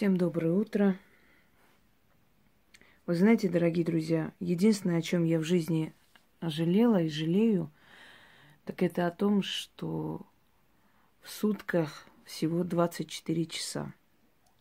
Всем 0.00 0.16
доброе 0.16 0.54
утро. 0.54 0.96
Вы 3.04 3.14
знаете, 3.14 3.50
дорогие 3.50 3.84
друзья, 3.84 4.32
единственное, 4.40 4.96
о 4.96 5.02
чем 5.02 5.24
я 5.24 5.38
в 5.38 5.42
жизни 5.42 5.92
жалела 6.40 7.02
и 7.02 7.10
жалею, 7.10 7.70
так 8.64 8.82
это 8.82 9.06
о 9.06 9.10
том, 9.10 9.42
что 9.42 10.26
в 11.20 11.28
сутках 11.28 12.06
всего 12.24 12.64
24 12.64 13.44
часа. 13.44 13.92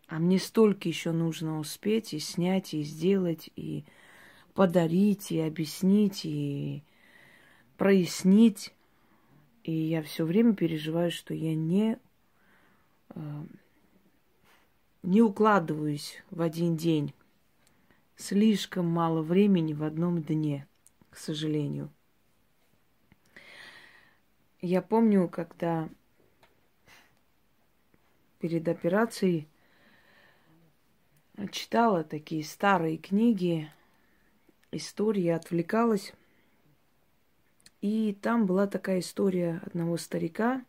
А 0.08 0.20
мне 0.20 0.40
столько 0.40 0.90
еще 0.90 1.14
нужно 1.14 1.60
успеть 1.60 2.14
и 2.14 2.20
снять, 2.20 2.74
и 2.74 2.84
сделать, 2.84 3.50
и 3.56 3.86
подарить, 4.54 5.32
и 5.32 5.40
объяснить, 5.40 6.26
и 6.26 6.84
прояснить. 7.78 8.74
И 9.64 9.72
я 9.72 10.04
все 10.04 10.26
время 10.26 10.54
переживаю, 10.54 11.12
что 11.12 11.34
я 11.34 11.56
не, 11.56 11.98
э, 13.16 13.44
не 15.04 15.22
укладываюсь 15.22 16.24
в 16.30 16.42
один 16.42 16.76
день. 16.76 17.14
Слишком 18.16 18.86
мало 18.86 19.22
времени 19.22 19.74
в 19.74 19.84
одном 19.84 20.22
дне, 20.22 20.68
к 21.10 21.18
сожалению. 21.18 21.90
Я 24.62 24.82
помню, 24.82 25.30
когда 25.30 25.88
перед 28.40 28.68
операцией 28.68 29.48
читала 31.52 32.04
такие 32.04 32.44
старые 32.44 32.98
книги, 32.98 33.72
истории, 34.72 35.28
отвлекалась. 35.28 36.14
И 37.82 38.14
там 38.22 38.46
была 38.46 38.68
такая 38.68 39.00
история 39.00 39.62
одного 39.66 39.96
старика, 39.96 40.66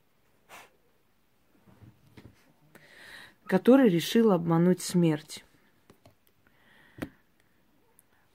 который 3.51 3.89
решил 3.89 4.31
обмануть 4.31 4.81
смерть. 4.81 5.45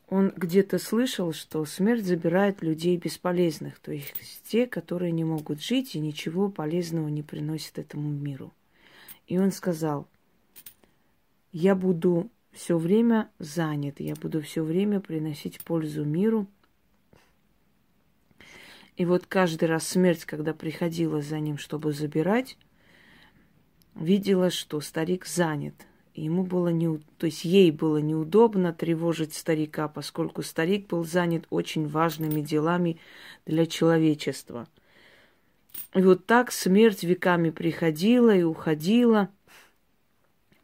Он 0.10 0.34
где-то 0.36 0.78
слышал, 0.78 1.32
что 1.32 1.64
смерть 1.64 2.04
забирает 2.04 2.62
людей 2.62 2.98
бесполезных, 2.98 3.80
то 3.80 3.94
есть 3.94 4.42
те, 4.44 4.68
которые 4.68 5.14
не 5.14 5.24
могут 5.24 5.64
жить 5.64 5.96
и 5.96 6.00
ничего 6.00 6.50
полезного 6.50 7.08
не 7.08 7.24
приносят 7.24 7.80
этому 7.80 8.10
миру. 8.10 8.54
И 9.26 9.38
он 9.38 9.54
сказал, 9.54 10.06
я 11.54 11.76
буду 11.76 12.30
все 12.52 12.78
время 12.78 13.32
занят, 13.40 14.02
я 14.02 14.16
буду 14.16 14.42
все 14.42 14.64
время 14.64 15.00
приносить 15.00 15.62
пользу 15.62 16.04
миру. 16.04 16.46
И 18.98 19.06
вот 19.06 19.28
каждый 19.28 19.70
раз 19.70 19.88
смерть, 19.88 20.26
когда 20.26 20.54
приходила 20.54 21.22
за 21.22 21.40
ним, 21.40 21.58
чтобы 21.58 21.94
забирать, 21.94 22.58
видела, 23.96 24.50
что 24.50 24.82
старик 24.82 25.26
занят. 25.26 25.74
Ему 26.14 26.44
было 26.44 26.70
не, 26.70 27.00
то 27.18 27.26
есть 27.26 27.44
ей 27.44 27.72
было 27.72 27.98
неудобно 27.98 28.72
тревожить 28.72 29.34
старика, 29.34 29.88
поскольку 29.88 30.44
старик 30.44 30.88
был 30.88 31.04
занят 31.04 31.46
очень 31.50 31.88
важными 31.88 32.42
делами 32.42 33.00
для 33.46 33.66
человечества. 33.66 34.68
И 35.94 36.02
вот 36.02 36.26
так 36.26 36.52
смерть 36.52 37.04
веками 37.04 37.50
приходила 37.50 38.36
и 38.36 38.44
уходила– 38.44 39.30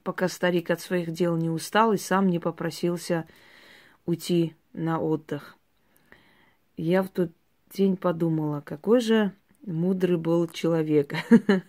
пока 0.03 0.27
старик 0.27 0.69
от 0.69 0.81
своих 0.81 1.11
дел 1.11 1.37
не 1.37 1.49
устал 1.49 1.93
и 1.93 1.97
сам 1.97 2.27
не 2.27 2.39
попросился 2.39 3.25
уйти 4.05 4.55
на 4.73 4.99
отдых. 4.99 5.57
Я 6.77 7.03
в 7.03 7.09
тот 7.09 7.31
день 7.71 7.97
подумала, 7.97 8.61
какой 8.61 9.01
же 9.01 9.33
мудрый 9.65 10.17
был 10.17 10.47
человек. 10.47 11.13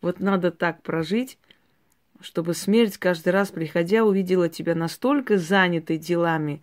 Вот 0.00 0.18
надо 0.18 0.50
так 0.50 0.82
прожить, 0.82 1.38
чтобы 2.20 2.54
смерть 2.54 2.98
каждый 2.98 3.28
раз, 3.28 3.52
приходя, 3.52 4.04
увидела 4.04 4.48
тебя 4.48 4.74
настолько 4.74 5.38
занятой 5.38 5.96
делами, 5.96 6.60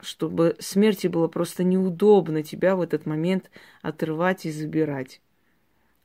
чтобы 0.00 0.56
смерти 0.58 1.08
было 1.08 1.28
просто 1.28 1.62
неудобно 1.62 2.42
тебя 2.42 2.74
в 2.74 2.80
этот 2.80 3.04
момент 3.04 3.50
отрывать 3.82 4.46
и 4.46 4.50
забирать. 4.50 5.20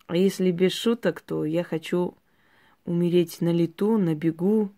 А 0.08 0.18
если 0.18 0.52
без 0.52 0.74
шуток, 0.74 1.22
то 1.22 1.46
я 1.46 1.64
хочу 1.64 2.18
умереть 2.86 3.40
на 3.40 3.54
лету, 3.54 3.98
на 3.98 4.16
бегу, 4.16 4.70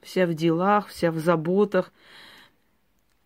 вся 0.00 0.26
в 0.26 0.32
делах, 0.32 0.88
вся 0.88 1.10
в 1.10 1.18
заботах. 1.18 1.92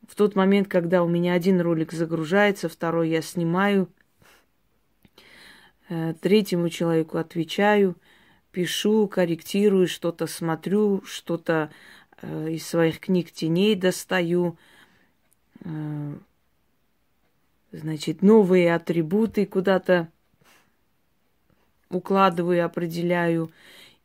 В 0.08 0.16
тот 0.16 0.34
момент, 0.34 0.66
когда 0.66 1.04
у 1.04 1.08
меня 1.08 1.34
один 1.34 1.60
ролик 1.60 1.92
загружается, 1.92 2.68
второй 2.68 3.10
я 3.10 3.22
снимаю, 3.22 3.88
третьему 6.20 6.68
человеку 6.68 7.18
отвечаю, 7.18 7.96
пишу, 8.52 9.08
корректирую, 9.08 9.88
что-то 9.88 10.26
смотрю, 10.26 11.02
что-то 11.04 11.70
э, 12.20 12.50
из 12.50 12.66
своих 12.66 13.00
книг 13.00 13.32
теней 13.32 13.74
достаю, 13.74 14.56
э, 15.64 16.14
значит, 17.72 18.22
новые 18.22 18.74
атрибуты 18.74 19.46
куда-то 19.46 20.08
укладываю, 21.88 22.64
определяю. 22.64 23.50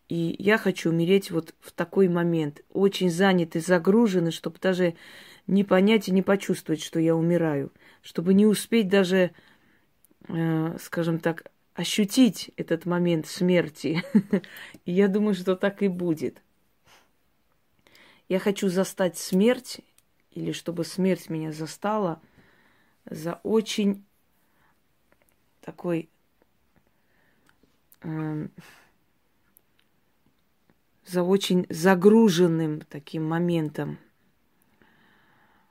И 0.10 0.36
я 0.40 0.58
хочу 0.58 0.90
умереть 0.90 1.32
вот 1.32 1.54
в 1.60 1.74
такой 1.74 2.08
момент, 2.08 2.62
очень 2.72 3.10
занятый, 3.10 3.60
загруженный, 3.60 4.32
чтобы 4.32 4.58
даже 4.60 4.96
не 5.48 5.66
понять 5.66 6.08
и 6.08 6.14
не 6.14 6.22
почувствовать, 6.22 6.82
что 6.82 7.00
я 7.00 7.16
умираю, 7.16 7.72
чтобы 8.02 8.34
не 8.34 8.46
успеть 8.46 8.88
даже, 8.88 9.32
э, 10.30 10.78
скажем 10.80 11.20
так, 11.20 11.52
ощутить 11.78 12.50
этот 12.58 12.88
момент 12.88 13.28
смерти. 13.28 14.04
И 14.86 14.92
я 14.92 15.08
думаю, 15.08 15.36
что 15.36 15.56
так 15.56 15.84
и 15.84 15.88
будет. 15.88 16.42
Я 18.28 18.40
хочу 18.40 18.68
застать 18.68 19.16
смерть, 19.16 19.82
или 20.32 20.52
чтобы 20.54 20.84
смерть 20.84 21.30
меня 21.30 21.52
застала, 21.54 22.20
за 23.06 23.40
очень 23.44 24.04
такой... 25.62 26.10
Э, 28.02 28.48
за 31.06 31.24
очень 31.24 31.68
загруженным 31.70 32.82
таким 32.82 33.24
моментом, 33.24 33.98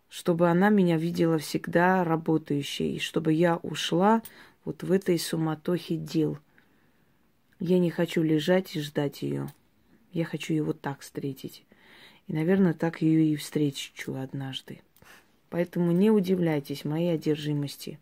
чтобы 0.09 0.49
она 0.49 0.71
меня 0.71 0.97
видела 0.97 1.39
всегда 1.39 2.05
работающей, 2.05 2.95
и 2.95 3.01
чтобы 3.01 3.33
я 3.33 3.57
ушла 3.57 4.23
вот 4.67 4.83
в 4.83 4.93
этой 4.93 5.19
суматохе 5.19 5.97
дел. 5.97 6.39
Я 7.59 7.79
не 7.79 7.91
хочу 7.91 8.23
лежать 8.23 8.77
и 8.77 8.81
ждать 8.81 9.23
ее. 9.23 9.49
Я 10.13 10.27
хочу 10.27 10.63
вот 10.63 10.83
так 10.83 11.01
встретить. 11.01 11.65
И, 12.27 12.35
наверное, 12.35 12.75
так 12.75 13.01
ее 13.01 13.33
и 13.33 13.37
встречу 13.37 14.15
однажды. 14.17 14.83
Поэтому 15.49 15.93
не 15.93 16.11
удивляйтесь 16.11 16.85
моей 16.85 17.15
одержимости. 17.15 17.99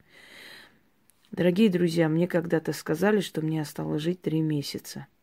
Дорогие 1.31 1.69
друзья, 1.69 2.09
мне 2.09 2.27
когда-то 2.27 2.73
сказали, 2.73 3.21
что 3.21 3.41
мне 3.43 3.63
осталось 3.63 4.03
жить 4.03 4.21
три 4.21 4.41
месяца– 4.41 5.07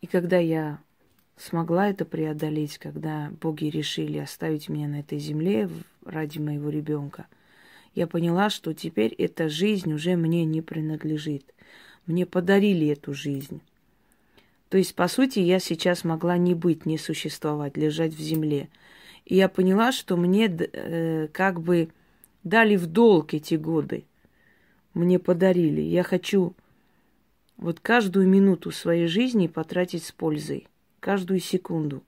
и 0.00 0.06
когда 0.06 0.38
я 0.38 0.78
смогла 1.36 1.88
это 1.88 2.04
преодолеть, 2.04 2.78
когда 2.78 3.30
боги 3.40 3.66
решили 3.66 4.18
оставить 4.18 4.68
меня 4.68 4.88
на 4.88 5.00
этой 5.00 5.18
земле 5.18 5.68
ради 6.04 6.38
моего 6.38 6.70
ребенка, 6.70 7.26
я 7.94 8.06
поняла, 8.06 8.50
что 8.50 8.72
теперь 8.72 9.12
эта 9.14 9.48
жизнь 9.48 9.92
уже 9.92 10.16
мне 10.16 10.44
не 10.44 10.62
принадлежит. 10.62 11.44
Мне 12.06 12.26
подарили 12.26 12.88
эту 12.88 13.12
жизнь. 13.14 13.60
То 14.68 14.78
есть, 14.78 14.94
по 14.94 15.08
сути, 15.08 15.40
я 15.40 15.58
сейчас 15.58 16.04
могла 16.04 16.38
не 16.38 16.54
быть, 16.54 16.86
не 16.86 16.96
существовать, 16.96 17.76
лежать 17.76 18.14
в 18.14 18.20
земле. 18.20 18.68
И 19.24 19.36
я 19.36 19.48
поняла, 19.48 19.90
что 19.90 20.16
мне 20.16 20.46
э, 20.46 21.28
как 21.32 21.60
бы 21.60 21.90
дали 22.44 22.76
в 22.76 22.86
долг 22.86 23.34
эти 23.34 23.56
годы. 23.56 24.04
Мне 24.94 25.18
подарили. 25.18 25.80
Я 25.80 26.02
хочу 26.04 26.54
вот 27.56 27.80
каждую 27.80 28.28
минуту 28.28 28.70
своей 28.70 29.06
жизни 29.06 29.46
потратить 29.46 30.04
с 30.04 30.12
пользой, 30.12 30.68
каждую 31.00 31.40
секунду. 31.40 32.02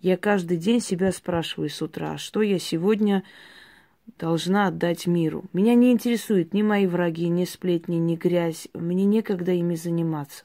Я 0.00 0.16
каждый 0.16 0.56
день 0.56 0.80
себя 0.80 1.12
спрашиваю 1.12 1.68
с 1.68 1.80
утра, 1.82 2.16
что 2.18 2.42
я 2.42 2.58
сегодня 2.58 3.24
должна 4.18 4.68
отдать 4.68 5.06
миру. 5.06 5.44
Меня 5.52 5.74
не 5.74 5.92
интересуют 5.92 6.54
ни 6.54 6.62
мои 6.62 6.86
враги, 6.86 7.28
ни 7.28 7.44
сплетни, 7.44 7.96
ни 7.96 8.16
грязь. 8.16 8.68
Мне 8.74 9.04
некогда 9.04 9.52
ими 9.52 9.74
заниматься. 9.74 10.44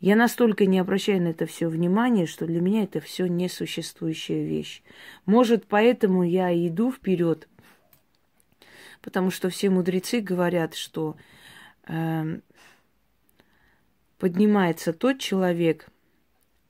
Я 0.00 0.16
настолько 0.16 0.66
не 0.66 0.78
обращаю 0.78 1.22
на 1.22 1.28
это 1.28 1.46
все 1.46 1.68
внимания, 1.68 2.26
что 2.26 2.46
для 2.46 2.60
меня 2.60 2.82
это 2.82 3.00
все 3.00 3.26
несуществующая 3.26 4.44
вещь. 4.44 4.82
Может, 5.24 5.66
поэтому 5.66 6.22
я 6.22 6.52
иду 6.52 6.92
вперед, 6.92 7.48
потому 9.00 9.30
что 9.30 9.48
все 9.48 9.70
мудрецы 9.70 10.20
говорят, 10.20 10.74
что 10.74 11.16
э, 11.86 12.38
поднимается 14.18 14.92
тот 14.92 15.20
человек, 15.20 15.88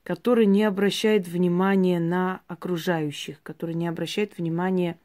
который 0.05 0.47
не 0.47 0.63
обращает 0.63 1.27
внимания 1.27 1.99
на 1.99 2.43
окружающих, 2.47 3.43
который 3.43 3.75
не 3.75 3.89
обращает 3.89 4.37
внимания 4.39 4.99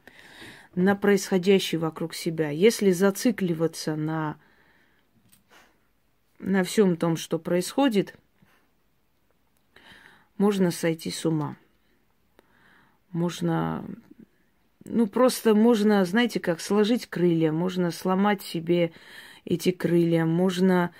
происходящее 0.95 1.79
вокруг 1.79 2.13
себя. 2.13 2.49
Если 2.49 2.91
зацикливаться 2.91 3.95
на, 3.95 4.37
на 6.39 6.63
всем 6.63 6.95
том, 6.95 7.17
что 7.17 7.39
происходит, 7.39 8.15
можно 10.37 10.71
сойти 10.71 11.11
с 11.11 11.25
ума. 11.25 11.57
Можно, 13.11 13.83
ну 14.85 15.07
просто 15.07 15.55
можно, 15.55 16.05
знаете, 16.05 16.39
как 16.39 16.61
сложить 16.61 17.07
крылья, 17.07 17.51
можно 17.51 17.91
сломать 17.91 18.41
себе 18.41 18.91
эти 19.45 19.71
крылья, 19.71 20.25
можно 20.25 20.93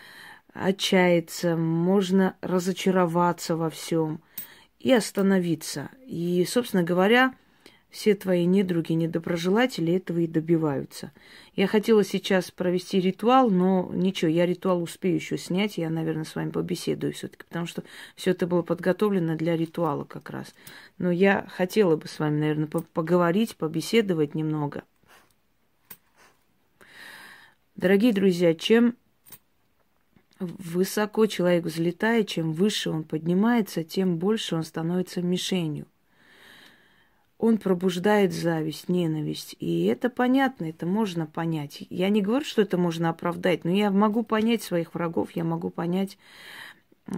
отчаяться, 0.53 1.55
можно 1.55 2.35
разочароваться 2.41 3.55
во 3.55 3.69
всем 3.69 4.21
и 4.79 4.91
остановиться. 4.91 5.89
И, 6.05 6.45
собственно 6.45 6.83
говоря, 6.83 7.35
все 7.89 8.13
твои 8.13 8.45
недруги, 8.45 8.93
недоброжелатели 8.93 9.93
этого 9.93 10.19
и 10.19 10.27
добиваются. 10.27 11.11
Я 11.55 11.67
хотела 11.67 12.03
сейчас 12.03 12.51
провести 12.51 12.99
ритуал, 13.01 13.49
но 13.49 13.89
ничего, 13.91 14.29
я 14.29 14.45
ритуал 14.45 14.83
успею 14.83 15.15
еще 15.15 15.37
снять, 15.37 15.77
я, 15.77 15.89
наверное, 15.89 16.23
с 16.23 16.35
вами 16.35 16.51
побеседую 16.51 17.13
все-таки, 17.13 17.45
потому 17.45 17.65
что 17.65 17.83
все 18.15 18.31
это 18.31 18.45
было 18.45 18.61
подготовлено 18.61 19.35
для 19.35 19.57
ритуала 19.57 20.03
как 20.03 20.29
раз. 20.29 20.53
Но 20.99 21.09
я 21.09 21.47
хотела 21.49 21.95
бы 21.95 22.07
с 22.07 22.19
вами, 22.19 22.39
наверное, 22.39 22.67
поговорить, 22.67 23.55
побеседовать 23.55 24.35
немного. 24.35 24.83
Дорогие 27.75 28.13
друзья, 28.13 28.53
чем 28.53 28.95
высоко 30.39 31.25
человек 31.25 31.65
взлетает, 31.65 32.27
чем 32.27 32.53
выше 32.53 32.91
он 32.91 33.03
поднимается, 33.03 33.83
тем 33.83 34.17
больше 34.17 34.55
он 34.55 34.63
становится 34.63 35.21
мишенью– 35.21 35.87
он 37.39 37.57
пробуждает 37.57 38.33
зависть, 38.33 38.89
ненависть. 38.89 39.55
И 39.59 39.85
это 39.85 40.09
понятно, 40.09 40.65
это 40.65 40.85
можно 40.85 41.25
понять. 41.25 41.83
Я 41.89 42.09
не 42.09 42.21
говорю, 42.21 42.43
что 42.43 42.61
это 42.61 42.77
можно 42.77 43.09
оправдать, 43.09 43.63
но 43.63 43.71
я 43.71 43.89
могу 43.91 44.23
понять 44.23 44.61
своих 44.61 44.93
врагов, 44.93 45.31
я 45.31 45.45
могу 45.45 45.69
понять 45.69 46.17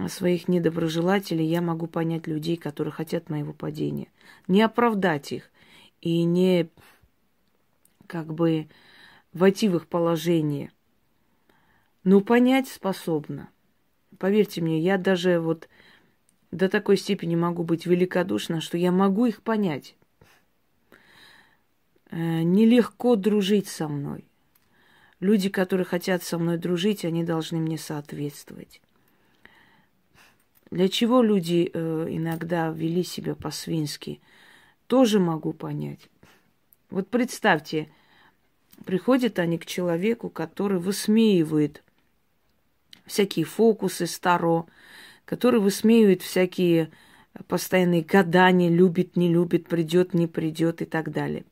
своих 0.08 0.46
недоброжелателей, 0.46 1.44
я 1.44 1.60
могу 1.60 1.88
понять 1.88 2.28
людей, 2.28 2.56
которые 2.56 2.92
хотят 2.92 3.30
моего 3.30 3.52
падения. 3.52 4.08
Не 4.46 4.62
оправдать 4.62 5.32
их 5.32 5.50
и 6.00 6.22
не 6.22 6.70
как 8.06 8.32
бы 8.32 8.68
войти 9.32 9.68
в 9.68 9.74
их 9.74 9.88
положение. 9.88 10.70
Но 12.04 12.20
понять 12.20 12.68
способна. 12.68 13.48
Поверьте 14.18 14.60
мне, 14.60 14.78
я 14.78 14.98
даже 14.98 15.40
вот 15.40 15.68
до 16.52 16.68
такой 16.68 16.96
степени 16.96 17.34
могу 17.34 17.64
быть 17.64 17.86
великодушна, 17.86 18.60
что 18.60 18.78
я 18.78 18.92
могу 18.92 19.26
их 19.26 19.42
понять. 19.42 19.96
Э, 22.12 22.42
нелегко 22.42 23.16
дружить 23.16 23.68
со 23.68 23.88
мной. 23.88 24.26
Люди, 25.18 25.48
которые 25.48 25.86
хотят 25.86 26.22
со 26.22 26.36
мной 26.36 26.58
дружить, 26.58 27.06
они 27.06 27.24
должны 27.24 27.58
мне 27.58 27.78
соответствовать. 27.78 28.82
Для 30.70 30.90
чего 30.90 31.22
люди 31.22 31.70
э, 31.72 32.06
иногда 32.10 32.68
вели 32.68 33.02
себя 33.02 33.34
по-свински, 33.34 34.20
тоже 34.88 35.20
могу 35.20 35.54
понять. 35.54 36.10
Вот 36.90 37.08
представьте, 37.08 37.88
приходят 38.84 39.38
они 39.38 39.56
к 39.56 39.64
человеку, 39.64 40.28
который 40.28 40.80
высмеивает 40.80 41.82
всякие 43.06 43.46
фокусы 43.46 44.06
старо, 44.06 44.66
который 45.24 45.60
высмеивает 45.60 46.20
всякие 46.20 46.90
постоянные 47.48 48.02
гадания, 48.02 48.68
любит, 48.68 49.16
не 49.16 49.32
любит, 49.32 49.66
придет, 49.66 50.12
не 50.12 50.26
придет 50.26 50.82
и 50.82 50.84
так 50.84 51.10
далее. 51.10 51.46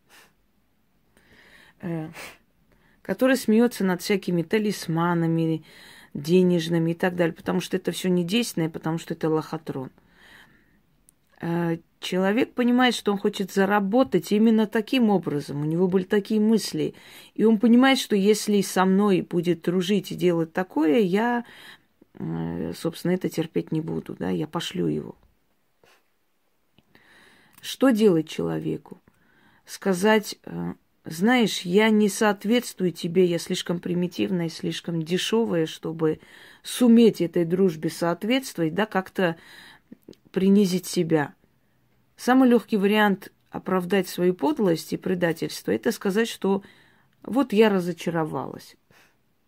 Э, 1.80 2.10
который 3.02 3.36
смеется 3.36 3.84
над 3.84 4.02
всякими 4.02 4.42
талисманами, 4.42 5.64
денежными 6.14 6.92
и 6.92 6.94
так 6.94 7.16
далее, 7.16 7.34
потому 7.34 7.60
что 7.60 7.76
это 7.76 7.92
все 7.92 8.08
не 8.08 8.24
действенное, 8.24 8.68
потому 8.68 8.98
что 8.98 9.14
это 9.14 9.28
лохотрон. 9.28 9.90
Э, 11.40 11.78
человек 12.00 12.52
понимает, 12.52 12.94
что 12.94 13.12
он 13.12 13.18
хочет 13.18 13.50
заработать 13.50 14.30
именно 14.32 14.66
таким 14.66 15.10
образом. 15.10 15.62
У 15.62 15.64
него 15.64 15.88
были 15.88 16.04
такие 16.04 16.40
мысли. 16.40 16.94
И 17.34 17.44
он 17.44 17.58
понимает, 17.58 17.98
что 17.98 18.14
если 18.14 18.60
со 18.60 18.84
мной 18.84 19.22
будет 19.22 19.62
дружить 19.62 20.12
и 20.12 20.14
делать 20.14 20.52
такое, 20.52 20.98
я, 20.98 21.44
э, 22.14 22.72
собственно, 22.76 23.12
это 23.12 23.28
терпеть 23.28 23.72
не 23.72 23.80
буду. 23.80 24.14
Да? 24.18 24.28
Я 24.30 24.46
пошлю 24.46 24.86
его. 24.86 25.16
Что 27.62 27.90
делать 27.90 28.28
человеку? 28.28 29.00
Сказать, 29.66 30.38
знаешь, 31.04 31.62
я 31.62 31.88
не 31.90 32.08
соответствую 32.08 32.92
тебе, 32.92 33.24
я 33.24 33.38
слишком 33.38 33.80
примитивная 33.80 34.48
слишком 34.48 35.02
дешевая, 35.02 35.66
чтобы 35.66 36.20
суметь 36.62 37.20
этой 37.20 37.44
дружбе 37.44 37.88
соответствовать, 37.88 38.74
да, 38.74 38.84
как-то 38.84 39.36
принизить 40.30 40.86
себя. 40.86 41.34
Самый 42.16 42.50
легкий 42.50 42.76
вариант 42.76 43.32
оправдать 43.50 44.08
свою 44.08 44.34
подлость 44.34 44.92
и 44.92 44.98
предательство– 44.98 45.70
это 45.72 45.90
сказать, 45.90 46.28
что 46.28 46.62
вот 47.22 47.52
я 47.52 47.70
разочаровалась. 47.70 48.76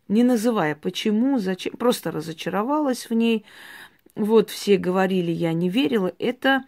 Не 0.09 0.25
называя 0.25 0.75
почему, 0.75 1.39
зачем, 1.39 1.77
просто 1.77 2.11
разочаровалась 2.11 3.09
в 3.09 3.15
ней. 3.15 3.45
Вот 4.15 4.51
все 4.51 4.77
говорили, 4.77 5.31
я 5.31 5.53
не 5.53 5.69
верила. 5.69 6.13
Это 6.19 6.65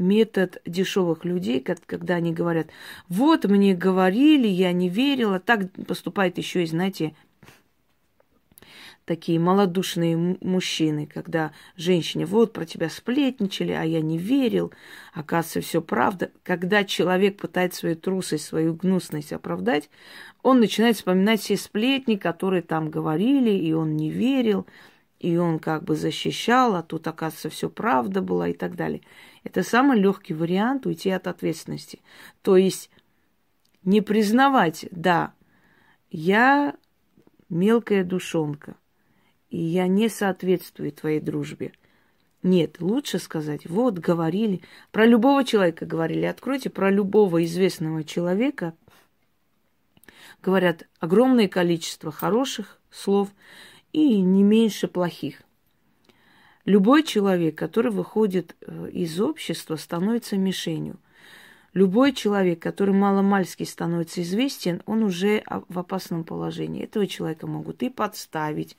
метод 0.00 0.60
дешевых 0.66 1.24
людей, 1.24 1.60
когда 1.60 2.16
они 2.16 2.32
говорят, 2.32 2.68
вот 3.08 3.44
мне 3.44 3.74
говорили, 3.74 4.48
я 4.48 4.72
не 4.72 4.88
верила. 4.88 5.38
Так 5.38 5.70
поступает 5.86 6.38
еще 6.38 6.64
и, 6.64 6.66
знаете, 6.66 7.14
такие 9.04 9.40
малодушные 9.40 10.16
мужчины, 10.40 11.04
когда 11.12 11.52
женщине, 11.76 12.26
вот 12.26 12.52
про 12.52 12.64
тебя 12.64 12.88
сплетничали, 12.88 13.72
а 13.72 13.82
я 13.82 14.00
не 14.00 14.18
верил, 14.18 14.72
оказывается, 15.12 15.60
все 15.60 15.82
правда. 15.82 16.30
Когда 16.44 16.84
человек 16.84 17.36
пытается 17.38 17.80
свою 17.80 17.96
трусость, 17.96 18.44
свою 18.44 18.74
гнусность 18.74 19.32
оправдать, 19.32 19.90
он 20.42 20.60
начинает 20.60 20.96
вспоминать 20.96 21.40
все 21.40 21.56
сплетни, 21.56 22.14
которые 22.16 22.62
там 22.62 22.88
говорили, 22.88 23.50
и 23.50 23.72
он 23.72 23.96
не 23.96 24.10
верил, 24.10 24.66
и 25.20 25.36
он 25.36 25.58
как 25.58 25.84
бы 25.84 25.94
защищал, 25.96 26.74
а 26.74 26.82
тут, 26.82 27.06
оказывается, 27.06 27.50
все 27.50 27.68
правда 27.68 28.22
была 28.22 28.48
и 28.48 28.54
так 28.54 28.74
далее. 28.74 29.02
Это 29.44 29.62
самый 29.62 30.00
легкий 30.00 30.32
вариант 30.32 30.86
уйти 30.86 31.10
от 31.10 31.26
ответственности. 31.26 32.00
То 32.42 32.56
есть 32.56 32.90
не 33.84 34.00
признавать, 34.00 34.86
да, 34.90 35.34
я 36.10 36.74
мелкая 37.50 38.02
душонка, 38.02 38.76
и 39.50 39.58
я 39.58 39.86
не 39.88 40.08
соответствую 40.08 40.90
твоей 40.90 41.20
дружбе. 41.20 41.72
Нет, 42.42 42.80
лучше 42.80 43.18
сказать, 43.18 43.66
вот, 43.66 43.98
говорили, 43.98 44.62
про 44.90 45.04
любого 45.04 45.44
человека 45.44 45.84
говорили, 45.84 46.24
откройте 46.24 46.70
про 46.70 46.90
любого 46.90 47.44
известного 47.44 48.04
человека, 48.04 48.72
говорят 50.42 50.88
огромное 50.98 51.48
количество 51.48 52.10
хороших 52.10 52.80
слов 52.90 53.28
и 53.92 54.20
не 54.20 54.42
меньше 54.42 54.88
плохих. 54.88 55.42
Любой 56.64 57.02
человек, 57.02 57.56
который 57.56 57.90
выходит 57.90 58.54
э, 58.60 58.90
из 58.92 59.20
общества, 59.20 59.76
становится 59.76 60.36
мишенью. 60.36 60.98
Любой 61.72 62.12
человек, 62.12 62.60
который 62.60 62.94
маломальски 62.94 63.62
становится 63.62 64.22
известен, 64.22 64.82
он 64.86 65.02
уже 65.02 65.44
в 65.68 65.78
опасном 65.78 66.24
положении. 66.24 66.82
Этого 66.82 67.06
человека 67.06 67.46
могут 67.46 67.82
и 67.82 67.90
подставить, 67.90 68.76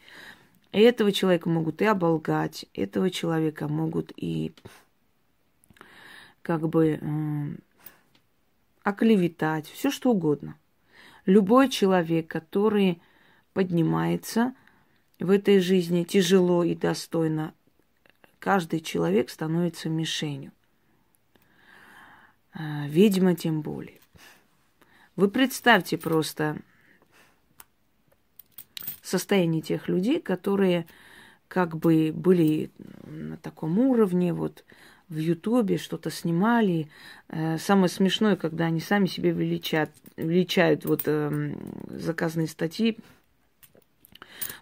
этого 0.71 1.11
человека 1.11 1.49
могут 1.49 1.81
и 1.81 1.85
оболгать, 1.85 2.65
этого 2.73 3.09
человека 3.09 3.67
могут 3.67 4.11
и 4.15 4.53
как 6.41 6.67
бы 6.67 6.99
э, 7.01 7.55
оклеветать, 8.83 9.67
все 9.67 9.89
что 9.89 10.11
угодно. 10.11 10.55
Любой 11.25 11.69
человек, 11.69 12.27
который 12.27 13.01
поднимается 13.53 14.53
в 15.21 15.29
этой 15.29 15.59
жизни 15.59 16.03
тяжело 16.03 16.63
и 16.63 16.75
достойно, 16.75 17.53
каждый 18.39 18.79
человек 18.79 19.29
становится 19.29 19.89
мишенью. 19.89 20.51
А, 22.53 22.87
ведьма 22.87 23.35
тем 23.35 23.61
более. 23.61 23.99
Вы 25.15 25.29
представьте 25.29 25.97
просто 25.97 26.57
состояние 29.01 29.61
тех 29.61 29.87
людей, 29.87 30.19
которые 30.19 30.85
как 31.47 31.77
бы 31.77 32.11
были 32.13 32.71
на 33.03 33.37
таком 33.37 33.77
уровне, 33.79 34.33
вот 34.33 34.63
в 35.09 35.17
Ютубе 35.17 35.77
что-то 35.77 36.09
снимали. 36.09 36.89
Э, 37.27 37.57
самое 37.57 37.89
смешное, 37.89 38.37
когда 38.37 38.65
они 38.65 38.79
сами 38.79 39.07
себе 39.07 39.31
величат, 39.31 39.91
величают 40.15 40.85
вот 40.85 41.01
э, 41.05 41.53
заказные 41.89 42.47
статьи. 42.47 42.97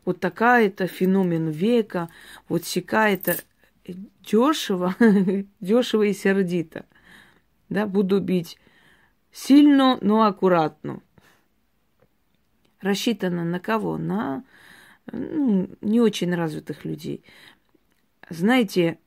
Вот 0.05 0.19
такая-то 0.19 0.87
феномен 0.87 1.49
века, 1.49 2.09
вот 2.47 2.65
сякая-то 2.65 3.37
дешево, 4.21 4.95
дешево 5.59 6.03
и 6.03 6.13
сердито. 6.13 6.85
Да, 7.69 7.85
буду 7.85 8.19
бить 8.19 8.57
сильно, 9.31 9.97
но 10.01 10.23
аккуратно. 10.23 11.01
Рассчитано 12.81 13.43
на 13.43 13.59
кого? 13.59 13.97
На 13.97 14.43
ну, 15.11 15.69
не 15.81 16.01
очень 16.01 16.33
развитых 16.33 16.85
людей. 16.85 17.23
Знаете, 18.29 18.99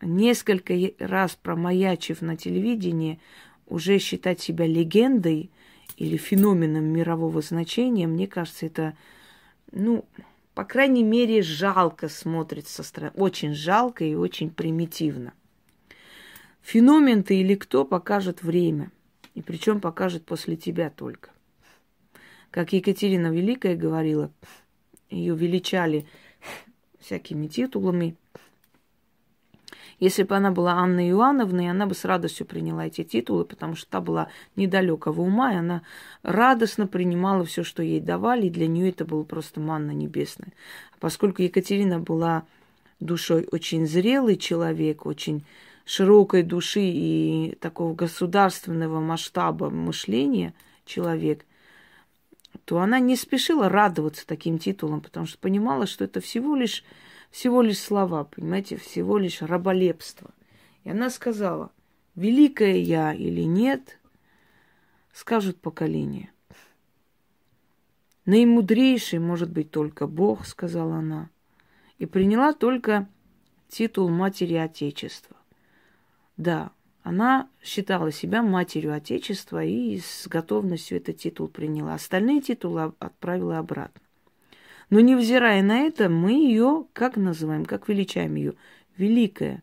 несколько 0.00 0.74
раз 0.98 1.36
промаячив 1.36 2.22
на 2.22 2.36
телевидении, 2.36 3.20
уже 3.66 3.98
считать 3.98 4.40
себя 4.40 4.66
легендой 4.66 5.50
или 5.96 6.16
феноменом 6.16 6.84
мирового 6.84 7.40
значения, 7.40 8.06
мне 8.06 8.26
кажется, 8.26 8.66
это, 8.66 8.96
ну, 9.72 10.04
по 10.54 10.64
крайней 10.64 11.02
мере, 11.02 11.42
жалко 11.42 12.08
смотрится. 12.08 12.82
Очень 13.14 13.54
жалко 13.54 14.04
и 14.04 14.14
очень 14.14 14.50
примитивно. 14.50 15.34
Феномен 16.62 17.22
ты 17.22 17.40
или 17.40 17.54
кто 17.54 17.84
покажет 17.84 18.42
время. 18.42 18.90
И 19.34 19.42
причем 19.42 19.80
покажет 19.80 20.24
после 20.24 20.56
тебя 20.56 20.90
только. 20.90 21.30
Как 22.50 22.72
Екатерина 22.72 23.32
Великая 23.32 23.74
говорила, 23.74 24.30
ее 25.10 25.34
величали 25.34 26.06
всякими 27.00 27.48
титулами. 27.48 28.16
Если 30.00 30.22
бы 30.22 30.34
она 30.36 30.50
была 30.50 30.72
Анной 30.72 31.10
Иоанновной, 31.10 31.70
она 31.70 31.86
бы 31.86 31.94
с 31.94 32.04
радостью 32.04 32.46
приняла 32.46 32.86
эти 32.86 33.04
титулы, 33.04 33.44
потому 33.44 33.76
что 33.76 33.88
та 33.90 34.00
была 34.00 34.28
недалекого 34.56 35.20
ума, 35.20 35.52
и 35.52 35.56
она 35.56 35.82
радостно 36.22 36.86
принимала 36.86 37.44
все, 37.44 37.62
что 37.62 37.82
ей 37.82 38.00
давали, 38.00 38.46
и 38.46 38.50
для 38.50 38.66
нее 38.66 38.90
это 38.90 39.04
было 39.04 39.22
просто 39.22 39.60
манна 39.60 39.92
небесная. 39.92 40.52
А 40.92 40.96
поскольку 40.98 41.42
Екатерина 41.42 41.98
была 41.98 42.44
душой 43.00 43.46
очень 43.50 43.86
зрелый 43.86 44.36
человек, 44.36 45.06
очень 45.06 45.44
широкой 45.84 46.42
души 46.42 46.80
и 46.82 47.58
такого 47.60 47.94
государственного 47.94 49.00
масштаба 49.00 49.70
мышления 49.70 50.54
человек, 50.86 51.44
то 52.64 52.78
она 52.78 52.98
не 52.98 53.16
спешила 53.16 53.68
радоваться 53.68 54.26
таким 54.26 54.58
титулам, 54.58 55.00
потому 55.00 55.26
что 55.26 55.38
понимала, 55.38 55.86
что 55.86 56.04
это 56.04 56.20
всего 56.20 56.56
лишь, 56.56 56.84
всего 57.34 57.62
лишь 57.62 57.80
слова, 57.80 58.22
понимаете, 58.22 58.76
всего 58.76 59.18
лишь 59.18 59.42
раболепство. 59.42 60.30
И 60.84 60.90
она 60.90 61.10
сказала, 61.10 61.72
великая 62.14 62.76
я 62.76 63.12
или 63.12 63.40
нет, 63.40 63.98
скажут 65.12 65.60
поколение. 65.60 66.30
Наимудрейший 68.24 69.18
может 69.18 69.50
быть 69.50 69.72
только 69.72 70.06
Бог, 70.06 70.46
сказала 70.46 70.98
она, 70.98 71.28
и 71.98 72.06
приняла 72.06 72.52
только 72.52 73.08
титул 73.66 74.10
матери 74.10 74.54
Отечества. 74.54 75.36
Да, 76.36 76.70
она 77.02 77.50
считала 77.60 78.12
себя 78.12 78.44
матерью 78.44 78.94
Отечества 78.94 79.64
и 79.64 79.98
с 79.98 80.28
готовностью 80.28 80.98
этот 80.98 81.16
титул 81.16 81.48
приняла. 81.48 81.94
Остальные 81.94 82.42
титулы 82.42 82.92
отправила 83.00 83.58
обратно. 83.58 84.03
Но 84.94 85.00
невзирая 85.00 85.60
на 85.60 85.80
это, 85.80 86.08
мы 86.08 86.34
ее 86.34 86.86
как 86.92 87.16
называем, 87.16 87.64
как 87.64 87.88
величаем 87.88 88.36
ее? 88.36 88.54
Великая. 88.96 89.56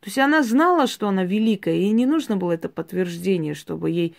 То 0.00 0.06
есть 0.06 0.16
она 0.16 0.42
знала, 0.42 0.86
что 0.86 1.08
она 1.08 1.24
великая, 1.24 1.74
ей 1.74 1.90
не 1.90 2.06
нужно 2.06 2.38
было 2.38 2.52
это 2.52 2.70
подтверждение, 2.70 3.52
чтобы 3.52 3.90
ей 3.90 4.16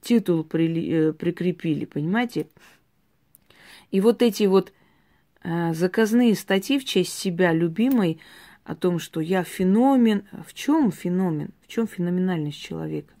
титул 0.00 0.44
при, 0.44 0.90
э, 0.90 1.12
прикрепили, 1.12 1.84
понимаете? 1.84 2.46
И 3.90 4.00
вот 4.00 4.22
эти 4.22 4.44
вот 4.44 4.72
э, 5.44 5.74
заказные 5.74 6.36
статьи 6.36 6.78
в 6.78 6.86
честь 6.86 7.12
себя 7.12 7.52
любимой, 7.52 8.18
о 8.64 8.74
том, 8.74 8.98
что 8.98 9.20
я 9.20 9.44
феномен. 9.44 10.24
В 10.46 10.54
чем 10.54 10.90
феномен? 10.90 11.50
В 11.60 11.66
чем 11.66 11.86
феноменальность 11.86 12.62
человека? 12.62 13.12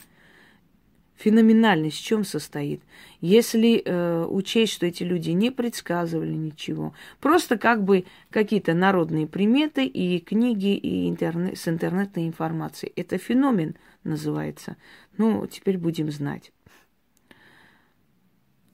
Феноменальность 1.22 1.98
в 1.98 2.04
чем 2.04 2.24
состоит? 2.24 2.82
Если 3.20 3.80
э, 3.84 4.26
учесть, 4.28 4.72
что 4.72 4.86
эти 4.86 5.04
люди 5.04 5.30
не 5.30 5.52
предсказывали 5.52 6.34
ничего, 6.34 6.94
просто 7.20 7.58
как 7.58 7.84
бы 7.84 8.06
какие-то 8.30 8.74
народные 8.74 9.28
приметы 9.28 9.86
и 9.86 10.18
книги 10.18 10.74
и 10.74 11.08
интернет, 11.08 11.56
с 11.56 11.68
интернетной 11.68 12.26
информацией. 12.26 12.92
Это 12.96 13.18
феномен 13.18 13.76
называется. 14.02 14.76
Ну, 15.16 15.46
теперь 15.46 15.78
будем 15.78 16.10
знать. 16.10 16.50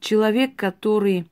Человек, 0.00 0.56
который 0.56 1.26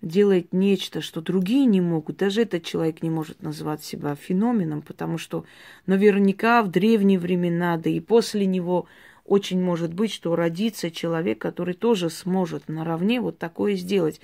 делает 0.00 0.52
нечто, 0.52 1.00
что 1.00 1.20
другие 1.20 1.66
не 1.66 1.80
могут, 1.80 2.18
даже 2.18 2.42
этот 2.42 2.62
человек 2.62 3.02
не 3.02 3.10
может 3.10 3.42
называть 3.42 3.82
себя 3.82 4.14
феноменом, 4.14 4.82
потому 4.82 5.18
что 5.18 5.44
наверняка 5.86 6.62
в 6.62 6.70
древние 6.70 7.18
времена, 7.18 7.76
да 7.78 7.90
и 7.90 7.98
после 7.98 8.46
него 8.46 8.86
очень 9.24 9.62
может 9.62 9.94
быть, 9.94 10.12
что 10.12 10.34
родится 10.36 10.90
человек, 10.90 11.40
который 11.40 11.74
тоже 11.74 12.10
сможет 12.10 12.68
наравне 12.68 13.20
вот 13.20 13.38
такое 13.38 13.76
сделать. 13.76 14.20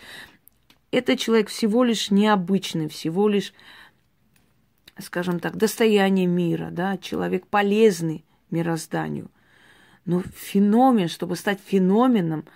Этот 0.90 1.18
человек 1.18 1.48
всего 1.48 1.84
лишь 1.84 2.10
необычный, 2.10 2.88
всего 2.88 3.28
лишь, 3.28 3.52
скажем 4.98 5.38
так, 5.38 5.56
достояние 5.56 6.26
мира, 6.26 6.70
да, 6.70 6.96
человек 6.96 7.46
полезный 7.46 8.24
мирозданию. 8.50 9.30
Но 10.04 10.22
феномен, 10.22 11.08
чтобы 11.08 11.36
стать 11.36 11.60
феноменом, 11.64 12.46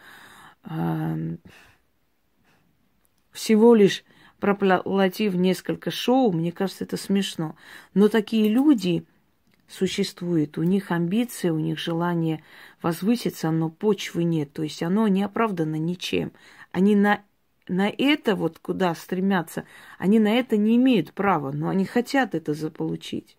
э- 0.64 1.36
всего 3.30 3.74
лишь 3.74 4.04
проплатив 4.40 5.34
несколько 5.34 5.90
шоу, 5.90 6.32
мне 6.32 6.52
кажется, 6.52 6.84
это 6.84 6.96
смешно. 6.96 7.56
Но 7.94 8.08
такие 8.08 8.48
люди 8.48 9.04
существуют, 9.72 10.58
у 10.58 10.62
них 10.62 10.90
амбиции, 10.90 11.48
у 11.48 11.58
них 11.58 11.78
желание 11.78 12.44
возвыситься, 12.82 13.50
но 13.50 13.70
почвы 13.70 14.24
нет, 14.24 14.52
то 14.52 14.62
есть 14.62 14.82
оно 14.82 15.08
не 15.08 15.22
оправдано 15.22 15.76
ничем. 15.76 16.32
Они 16.72 16.94
на, 16.94 17.22
на 17.68 17.88
это 17.88 18.36
вот 18.36 18.58
куда 18.58 18.94
стремятся, 18.94 19.64
они 19.98 20.18
на 20.18 20.32
это 20.34 20.58
не 20.58 20.76
имеют 20.76 21.14
права, 21.14 21.52
но 21.52 21.70
они 21.70 21.86
хотят 21.86 22.34
это 22.34 22.52
заполучить. 22.52 23.38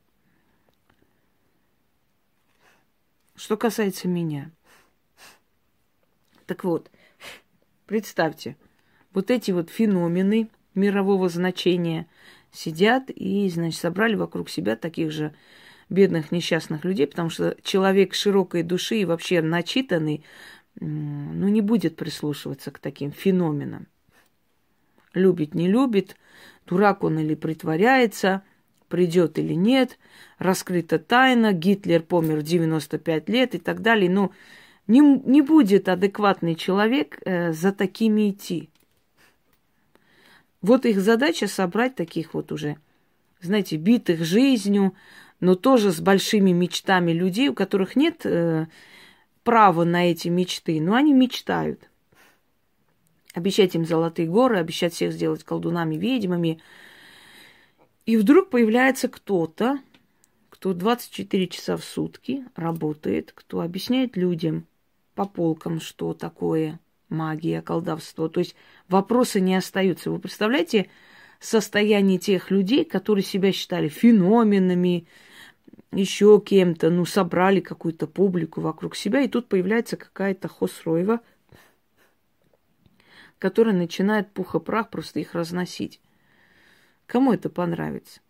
Что 3.35 3.55
касается 3.55 4.07
меня. 4.07 4.49
Так 6.47 6.63
вот, 6.63 6.89
представьте, 7.85 8.57
вот 9.13 9.29
эти 9.29 9.51
вот 9.51 9.69
феномены 9.69 10.49
мирового 10.73 11.29
значения 11.29 12.07
сидят 12.51 13.09
и, 13.09 13.47
значит, 13.49 13.79
собрали 13.79 14.15
вокруг 14.15 14.49
себя 14.49 14.75
таких 14.75 15.11
же 15.11 15.33
бедных 15.89 16.31
несчастных 16.31 16.85
людей, 16.85 17.07
потому 17.07 17.29
что 17.29 17.55
человек 17.63 18.13
широкой 18.13 18.63
души 18.63 18.97
и 18.97 19.05
вообще 19.05 19.41
начитанный, 19.41 20.23
ну, 20.79 21.47
не 21.47 21.61
будет 21.61 21.95
прислушиваться 21.95 22.71
к 22.71 22.79
таким 22.79 23.11
феноменам. 23.11 23.87
Любит, 25.13 25.53
не 25.53 25.67
любит, 25.67 26.15
дурак 26.65 27.03
он 27.03 27.19
или 27.19 27.35
притворяется, 27.35 28.41
придет 28.87 29.39
или 29.39 29.53
нет, 29.53 29.97
раскрыта 30.37 30.99
тайна, 30.99 31.53
Гитлер 31.53 32.01
помер 32.01 32.39
в 32.39 32.43
95 32.43 33.29
лет 33.29 33.55
и 33.55 33.59
так 33.59 33.81
далее. 33.81 34.09
Но 34.09 34.31
не, 34.87 34.99
не 34.99 35.41
будет 35.41 35.89
адекватный 35.89 36.55
человек 36.55 37.19
э, 37.25 37.53
за 37.53 37.71
такими 37.71 38.29
идти. 38.29 38.69
Вот 40.61 40.85
их 40.85 41.01
задача 41.01 41.47
собрать 41.47 41.95
таких 41.95 42.33
вот 42.33 42.51
уже, 42.51 42.77
знаете, 43.41 43.77
битых 43.77 44.23
жизнью, 44.23 44.93
но 45.43 45.55
тоже 45.55 45.91
с 45.91 45.99
большими 45.99 46.51
мечтами 46.51 47.11
людей, 47.11 47.49
у 47.49 47.53
которых 47.53 47.97
нет 47.97 48.25
э, 48.25 48.67
права 49.43 49.83
на 49.83 50.09
эти 50.09 50.29
мечты, 50.29 50.79
но 50.79 50.95
они 50.95 51.11
мечтают. 51.11 51.89
Обещать 53.33 53.75
им 53.75 53.85
золотые 53.85 54.29
горы, 54.29 54.57
обещать 54.57 54.93
всех 54.93 55.11
сделать 55.11 55.43
колдунами, 55.43 55.95
ведьмами. 55.95 56.61
И 58.05 58.15
вдруг 58.15 58.51
появляется 58.51 59.09
кто-то, 59.09 59.79
кто 60.49 60.73
24 60.73 61.47
часа 61.47 61.75
в 61.75 61.83
сутки 61.83 62.45
работает, 62.55 63.33
кто 63.35 63.59
объясняет 63.59 64.15
людям 64.15 64.65
по 65.13 65.25
полкам, 65.25 65.81
что 65.81 66.13
такое 66.13 66.79
магия, 67.09 67.61
колдовство. 67.61 68.29
То 68.29 68.39
есть 68.39 68.55
вопросы 68.87 69.41
не 69.41 69.55
остаются. 69.55 70.09
Вы 70.09 70.19
представляете 70.19 70.89
состояние 71.41 72.17
тех 72.17 72.49
людей, 72.49 72.85
которые 72.85 73.25
себя 73.25 73.51
считали 73.51 73.89
феноменами, 73.89 75.05
еще 75.95 76.41
кем-то, 76.43 76.89
ну, 76.89 77.05
собрали 77.05 77.59
какую-то 77.59 78.07
публику 78.07 78.61
вокруг 78.61 78.95
себя, 78.95 79.21
и 79.21 79.27
тут 79.27 79.47
появляется 79.47 79.97
какая-то 79.97 80.47
Хосроева, 80.47 81.21
которая 83.39 83.75
начинает 83.75 84.31
пух-прах 84.31 84.89
просто 84.89 85.19
их 85.19 85.33
разносить. 85.33 85.99
Кому 87.05 87.33
это 87.33 87.49
понравится? 87.49 88.21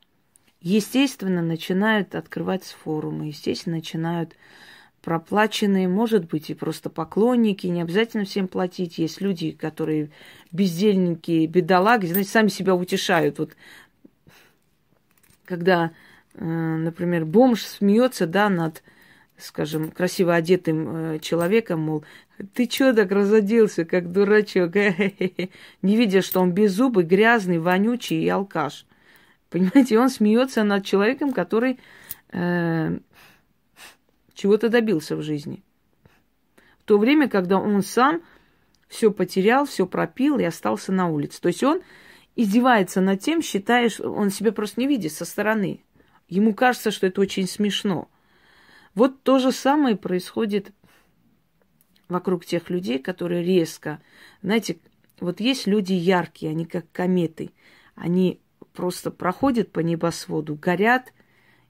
Естественно, 0.60 1.42
начинают 1.42 2.16
открывать 2.16 2.64
форумы, 2.64 3.28
естественно, 3.28 3.76
начинают 3.76 4.36
проплаченные, 5.02 5.90
может 5.90 6.30
быть, 6.30 6.50
и 6.50 6.54
просто 6.54 6.90
поклонники, 6.90 7.68
не 7.68 7.82
обязательно 7.82 8.24
всем 8.24 8.48
платить. 8.48 8.98
Есть 8.98 9.20
люди, 9.20 9.52
которые 9.52 10.12
бездельники, 10.54 11.46
бедолаги, 11.46 12.06
знаете, 12.06 12.30
сами 12.30 12.48
себя 12.48 12.74
утешают. 12.74 13.38
Вот 13.40 13.58
когда, 15.44 15.92
например, 16.36 17.26
бомж 17.26 17.64
смеется, 17.64 18.28
да, 18.28 18.50
над, 18.50 18.84
скажем, 19.38 19.92
красиво 19.92 20.36
одетым 20.36 20.96
э, 20.96 21.20
человеком, 21.20 21.82
мол, 21.82 22.06
ты 22.54 22.66
чё 22.66 22.94
так 22.94 23.12
разоделся, 23.12 23.86
как 23.86 24.12
дурачок, 24.12 24.76
не 25.82 25.96
видя, 25.96 26.22
что 26.22 26.42
он 26.42 26.52
беззубый, 26.52 27.06
грязный, 27.06 27.60
вонючий 27.60 28.24
и 28.24 28.30
алкаш. 28.30 28.86
Понимаете, 29.50 30.00
он 30.00 30.10
смеется 30.10 30.64
над 30.64 30.84
человеком, 30.84 31.32
который 31.32 31.80
э, 32.32 32.98
чего-то 34.34 34.70
добился 34.70 35.16
в 35.16 35.22
жизни. 35.22 35.64
В 36.80 36.86
то 36.86 36.98
время, 36.98 37.30
когда 37.30 37.60
он 37.60 37.84
сам 37.84 38.22
все 38.90 39.12
потерял, 39.12 39.66
все 39.66 39.86
пропил 39.86 40.40
и 40.40 40.44
остался 40.44 40.92
на 40.92 41.08
улице. 41.08 41.40
То 41.40 41.48
есть 41.48 41.64
он 41.64 41.82
издевается 42.36 43.00
над 43.00 43.22
тем, 43.22 43.42
считаешь, 43.42 44.00
он 44.00 44.32
себя 44.32 44.52
просто 44.52 44.82
не 44.82 44.88
видит 44.88 45.14
со 45.14 45.24
стороны. 45.24 45.82
Ему 46.34 46.56
кажется, 46.56 46.90
что 46.90 47.06
это 47.06 47.22
очень 47.22 47.48
смешно. 47.48 48.10
Вот 48.96 49.22
то 49.22 49.38
же 49.38 49.52
самое 49.52 49.96
происходит 49.96 50.72
вокруг 52.08 52.44
тех 52.44 52.72
людей, 52.72 52.98
которые 52.98 53.44
резко, 53.44 54.02
знаете, 54.42 54.80
вот 55.20 55.40
есть 55.40 55.68
люди 55.68 55.94
яркие, 55.94 56.50
они 56.50 56.66
как 56.66 56.92
кометы, 56.92 57.52
они 57.94 58.42
просто 58.74 59.12
проходят 59.12 59.72
по 59.72 59.82
небосводу, 59.82 60.56
горят 60.56 61.14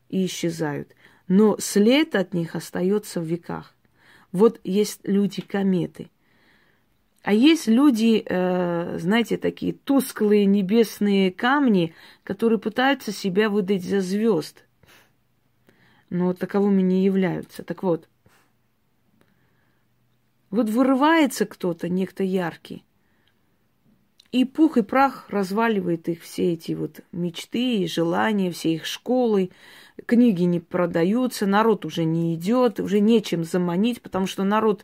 и 0.08 0.26
исчезают. 0.26 0.96
Но 1.28 1.58
след 1.60 2.16
от 2.16 2.34
них 2.34 2.56
остается 2.56 3.20
в 3.20 3.26
веках. 3.26 3.76
Вот 4.32 4.62
есть 4.64 5.02
люди-кометы. 5.04 6.10
А 7.24 7.34
есть 7.34 7.68
люди, 7.68 8.22
э, 8.26 8.98
знаете, 9.00 9.38
такие 9.38 9.72
тусклые 9.72 10.46
небесные 10.46 11.32
камни, 11.32 11.96
которые 12.24 12.60
пытаются 12.60 13.14
себя 13.14 13.50
выдать 13.50 13.86
за 13.86 14.02
звезд, 14.02 14.66
но 16.10 16.34
таковыми 16.34 16.82
не 16.82 17.06
являются. 17.06 17.64
Так 17.64 17.82
вот, 17.82 18.10
вот 20.50 20.70
вырывается 20.70 21.46
кто-то, 21.46 21.88
некто 21.88 22.24
яркий, 22.24 22.84
и 24.34 24.44
пух 24.44 24.76
и 24.76 24.82
прах 24.82 25.30
разваливает 25.30 26.10
их 26.10 26.24
все 26.24 26.54
эти 26.54 26.74
вот 26.74 27.00
мечты 27.14 27.78
и 27.78 27.88
желания, 27.88 28.52
все 28.52 28.74
их 28.74 28.86
школы, 28.86 29.52
книги 30.06 30.44
не 30.44 30.60
продаются, 30.60 31.46
народ 31.46 31.86
уже 31.86 32.04
не 32.04 32.36
идет, 32.36 32.82
уже 32.82 33.00
нечем 33.00 33.46
заманить, 33.46 34.02
потому 34.02 34.28
что 34.28 34.44
народ 34.44 34.84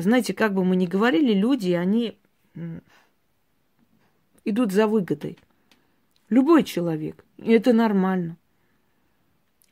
знаете, 0.00 0.34
как 0.34 0.54
бы 0.54 0.64
мы 0.64 0.76
ни 0.76 0.86
говорили, 0.86 1.32
люди, 1.32 1.72
они 1.72 2.18
идут 4.44 4.72
за 4.72 4.86
выгодой. 4.86 5.38
Любой 6.28 6.64
человек. 6.64 7.24
И 7.38 7.52
это 7.52 7.72
нормально. 7.72 8.36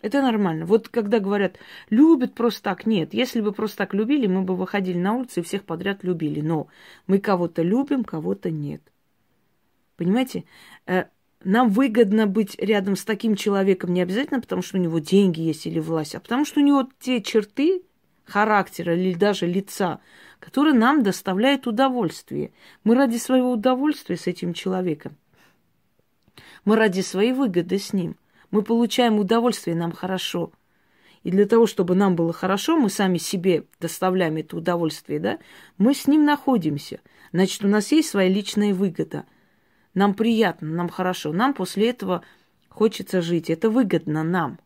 Это 0.03 0.23
нормально. 0.23 0.67
Вот 0.67 0.89
когда 0.89 1.19
говорят, 1.19 1.59
любят 1.91 2.35
просто 2.35 2.63
так, 2.63 2.87
нет. 2.87 3.13
Если 3.13 3.41
бы 3.41 3.53
просто 3.53 3.79
так 3.79 3.95
любили, 3.95 4.27
мы 4.27 4.43
бы 4.43 4.55
выходили 4.55 4.99
на 4.99 5.15
улицу 5.15 5.41
и 5.41 5.43
всех 5.43 5.65
подряд 5.65 6.05
любили. 6.05 6.41
Но 6.41 6.69
мы 7.07 7.19
кого-то 7.19 7.63
любим, 7.63 8.05
кого-то 8.05 8.51
нет. 8.51 8.83
Понимаете? 9.97 10.45
Э, 10.87 11.05
нам 11.43 11.71
выгодно 11.71 12.27
быть 12.27 12.57
рядом 12.59 12.97
с 12.97 13.05
таким 13.05 13.37
человеком 13.37 13.93
не 13.93 14.03
обязательно, 14.03 14.41
потому 14.41 14.63
что 14.63 14.79
у 14.79 14.81
него 14.81 14.99
деньги 14.99 15.41
есть 15.41 15.67
или 15.67 15.79
власть, 15.79 16.15
а 16.15 16.21
потому 16.21 16.45
что 16.45 16.61
у 16.61 16.65
него 16.65 16.89
те 16.99 17.23
черты, 17.23 17.83
характера 18.27 18.97
или 18.97 19.15
даже 19.15 19.47
лица, 19.47 20.01
который 20.41 20.75
нам 20.75 21.03
доставляет 21.03 21.67
удовольствие. 21.67 22.53
Мы 22.85 22.95
ради 22.95 23.17
своего 23.17 23.53
удовольствия 23.53 24.17
с 24.17 24.27
этим 24.27 24.53
человеком. 24.53 25.17
Мы 26.65 26.77
ради 26.77 27.01
своей 27.01 27.33
выгоды 27.33 27.79
с 27.79 27.93
ним. 27.93 28.17
Мы 28.51 28.63
получаем 28.63 29.19
удовольствие, 29.19 29.77
нам 29.77 29.93
хорошо. 29.93 30.53
И 31.23 31.31
для 31.31 31.47
того, 31.47 31.67
чтобы 31.67 31.95
нам 31.95 32.15
было 32.15 32.33
хорошо, 32.33 32.77
мы 32.77 32.91
сами 32.91 33.19
себе 33.19 33.65
доставляем 33.81 34.37
это 34.37 34.57
удовольствие, 34.57 35.19
да, 35.19 35.39
мы 35.79 35.95
с 35.95 36.07
ним 36.07 36.25
находимся. 36.25 37.01
Значит, 37.33 37.65
у 37.65 37.69
нас 37.69 37.91
есть 37.91 38.09
своя 38.09 38.29
личная 38.29 38.75
выгода. 38.75 39.25
Нам 39.95 40.15
приятно, 40.15 40.69
нам 40.69 40.89
хорошо. 40.89 41.33
Нам 41.33 41.55
после 41.55 41.91
этого 41.91 42.23
хочется 42.69 43.23
жить. 43.23 43.51
Это 43.51 43.71
выгодно 43.71 44.23
нам– 44.23 44.59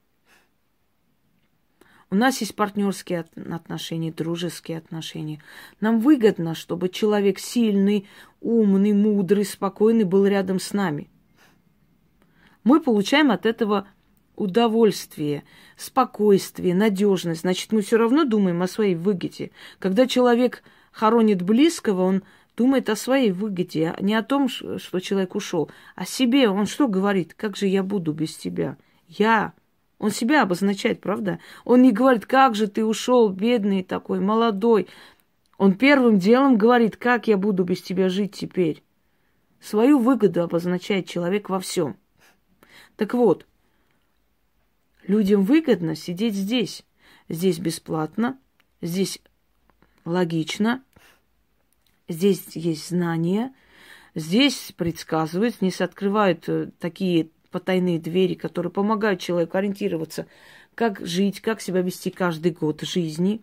у 2.11 2.17
нас 2.17 2.41
есть 2.41 2.57
партнерские 2.57 3.25
отношения, 3.51 4.13
дружеские 4.13 4.79
отношения. 4.79 5.41
Нам 5.81 6.01
выгодно, 6.01 6.55
чтобы 6.55 6.89
человек 6.89 7.39
сильный, 7.39 8.09
умный, 8.41 8.93
мудрый, 8.93 9.45
спокойный 9.45 10.05
был 10.05 10.27
рядом 10.27 10.59
с 10.59 10.73
нами. 10.73 11.09
Мы 12.65 12.81
получаем 12.81 13.31
от 13.31 13.47
этого 13.47 13.87
удовольствие, 14.35 15.45
спокойствие, 15.77 16.75
надежность. 16.75 17.43
Значит, 17.43 17.73
мы 17.73 17.83
все 17.83 17.97
равно 17.97 18.25
думаем 18.25 18.61
о 18.63 18.69
своей 18.69 18.97
выгоде. 18.97 19.53
Когда 19.79 20.09
человек 20.09 20.65
хоронит 20.91 21.43
близкого, 21.43 22.03
он 22.03 22.23
думает 22.57 22.91
о 22.91 22.97
своей 22.97 23.31
выгоде, 23.31 23.95
а 23.97 24.03
не 24.03 24.15
о 24.15 24.23
том, 24.23 24.49
что 24.49 24.99
человек 25.01 25.37
ушел. 25.37 25.71
О 25.95 26.05
себе 26.05 26.49
он 26.49 26.67
что 26.67 26.89
говорит? 26.89 27.35
Как 27.35 27.57
же 27.57 27.67
я 27.67 27.83
буду 27.85 28.13
без 28.13 28.37
тебя? 28.37 28.77
Я 29.07 29.53
он 30.01 30.11
себя 30.11 30.43
обозначает, 30.43 31.03
правда? 31.03 31.39
Он 31.67 31.83
не 31.83 31.93
говорит, 31.93 32.25
как 32.25 32.55
же 32.55 32.69
ты 32.69 32.85
ушел, 32.85 33.29
бедный 33.29 33.85
такой, 33.85 34.19
молодой. 34.19 34.89
Он 35.59 35.75
первым 35.75 36.19
делом 36.19 36.57
говорит, 36.57 36.97
как 36.97 37.29
я 37.29 37.37
буду 37.37 37.65
без 37.65 37.83
тебя 37.83 38.09
жить 38.09 38.35
теперь. 38.35 38.83
Свою 39.61 39.99
выгоду 39.99 40.43
обозначает 40.43 41.07
человек 41.07 41.51
во 41.51 41.61
всем. 41.61 41.99
Так 42.97 43.13
вот, 43.13 43.47
людям 45.07 45.43
выгодно 45.43 45.95
сидеть 45.95 46.35
здесь. 46.35 46.83
Здесь 47.29 47.59
бесплатно, 47.59 48.39
здесь 48.81 49.21
логично, 50.07 50.83
здесь 52.09 52.43
есть 52.55 52.89
знания, 52.89 53.55
здесь 54.15 54.73
предсказывают, 54.77 55.57
здесь 55.57 55.83
открывают 55.83 56.49
э, 56.49 56.71
такие 56.81 57.29
потайные 57.51 57.99
двери, 57.99 58.35
которые 58.35 58.73
помогают 58.73 59.21
человеку 59.21 59.59
ориентироваться, 59.59 60.27
как 60.75 61.05
жить, 61.05 61.41
как 61.41 61.61
себя 61.61 61.83
вести 61.83 62.11
каждый 62.11 62.53
год 62.53 62.83
жизни. 62.83 63.43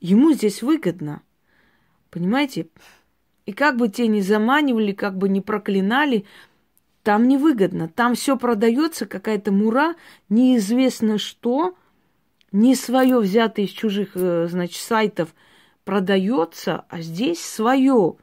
Ему 0.00 0.32
здесь 0.32 0.62
выгодно. 0.62 1.22
Понимаете? 2.10 2.68
И 3.46 3.52
как 3.52 3.76
бы 3.76 3.88
те 3.88 4.06
ни 4.06 4.20
заманивали, 4.20 4.92
как 4.92 5.18
бы 5.18 5.28
ни 5.28 5.40
проклинали, 5.40 6.24
там 7.02 7.28
невыгодно. 7.28 7.88
Там 7.88 8.14
все 8.14 8.36
продается, 8.36 9.06
какая-то 9.06 9.52
мура, 9.52 9.94
неизвестно 10.28 11.18
что, 11.18 11.74
не 12.52 12.74
свое 12.74 13.18
взятое 13.18 13.66
из 13.66 13.70
чужих, 13.70 14.12
э, 14.14 14.46
значит, 14.48 14.80
сайтов 14.80 15.34
продается, 15.84 16.84
а 16.88 17.00
здесь 17.00 17.44
свое 17.44 18.16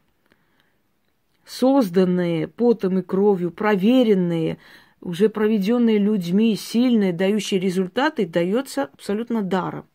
созданные 1.52 2.48
потом 2.48 3.00
и 3.00 3.02
кровью, 3.02 3.52
проверенные, 3.52 4.58
уже 5.02 5.28
проведенные 5.28 5.98
людьми, 5.98 6.56
сильные, 6.56 7.12
дающие 7.12 7.60
результаты, 7.60 8.26
дается 8.26 8.84
абсолютно 8.84 9.42
даром. 9.42 9.86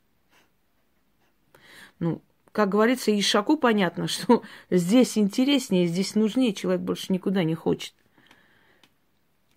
Ну, 1.99 2.21
как 2.53 2.69
говорится, 2.69 3.19
Ишаку 3.19 3.57
понятно, 3.57 4.07
что 4.09 4.43
здесь 4.69 5.17
интереснее, 5.17 5.87
здесь 5.87 6.15
нужнее, 6.15 6.53
человек 6.53 6.83
больше 6.83 7.11
никуда 7.11 7.43
не 7.43 7.55
хочет. 7.55 7.95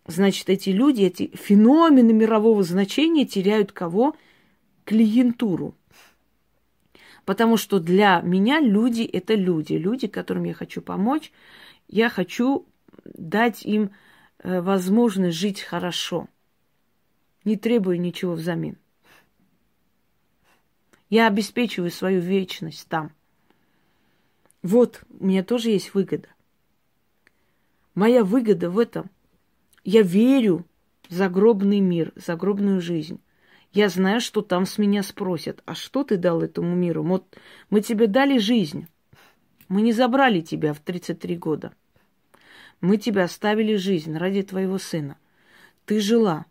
Значит, 0.08 0.50
эти 0.50 0.70
люди, 0.70 1.04
эти 1.04 1.36
феномены 1.36 2.14
мирового 2.14 2.64
значения 2.64 3.26
теряют 3.26 3.74
кого? 3.74 4.16
Клиентуру. 4.86 5.76
Потому 7.26 7.58
что 7.58 7.80
для 7.80 8.22
меня 8.22 8.62
люди– 8.62 9.02
это 9.14 9.36
люди, 9.36 9.74
люди, 9.74 10.08
которым 10.08 10.46
я 10.46 10.54
хочу 10.54 10.82
помочь, 10.82 11.32
я 11.90 12.10
хочу 12.10 12.68
дать 13.04 13.66
им 13.66 13.92
э, 14.38 14.62
возможность 14.62 15.38
жить 15.38 15.62
хорошо. 15.62 16.28
Не 17.44 17.58
требую 17.58 18.00
ничего 18.00 18.34
взамен. 18.34 18.78
Я 21.10 21.28
обеспечиваю 21.28 21.90
свою 21.90 22.22
вечность 22.22 22.88
там. 22.88 23.12
Вот, 24.62 25.04
у 25.20 25.26
меня 25.26 25.44
тоже 25.44 25.72
есть 25.72 25.94
выгода. 25.96 26.28
Моя 27.96 28.24
выгода 28.24 28.70
в 28.70 28.78
этом. 28.78 29.10
Я 29.84 30.04
верю 30.04 30.66
в 31.08 31.14
загробный 31.14 31.80
мир, 31.80 32.14
загробную 32.16 32.82
жизнь. 32.82 33.20
Я 33.72 33.90
знаю, 33.90 34.22
что 34.22 34.42
там 34.42 34.68
с 34.68 34.78
меня 34.78 35.02
спросят, 35.02 35.64
а 35.66 35.74
что 35.74 36.04
ты 36.04 36.18
дал 36.18 36.44
этому 36.44 36.76
миру? 36.76 37.02
Вот 37.04 37.38
мы 37.72 37.82
тебе 37.82 38.06
дали 38.06 38.38
жизнь. 38.38 38.88
Мы 39.70 39.84
не 39.84 39.94
забрали 39.94 40.42
тебя 40.42 40.74
в 40.74 40.80
33 40.80 41.38
года. 41.38 41.74
Мы 42.82 42.98
тебе 42.98 43.24
оставили 43.24 43.76
жизнь 43.76 44.18
ради 44.18 44.42
твоего 44.42 44.80
сына. 44.80 45.18
Ты 45.86 46.00
жила. 46.00 46.46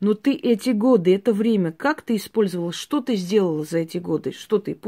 Но 0.00 0.14
ты 0.14 0.32
эти 0.32 0.70
годы, 0.70 1.14
это 1.14 1.34
время, 1.34 1.70
как 1.70 2.00
ты 2.00 2.16
использовала? 2.16 2.72
Что 2.72 3.02
ты 3.02 3.16
сделала 3.16 3.64
за 3.64 3.78
эти 3.80 3.98
годы? 3.98 4.32
Что 4.32 4.58
ты 4.58 4.78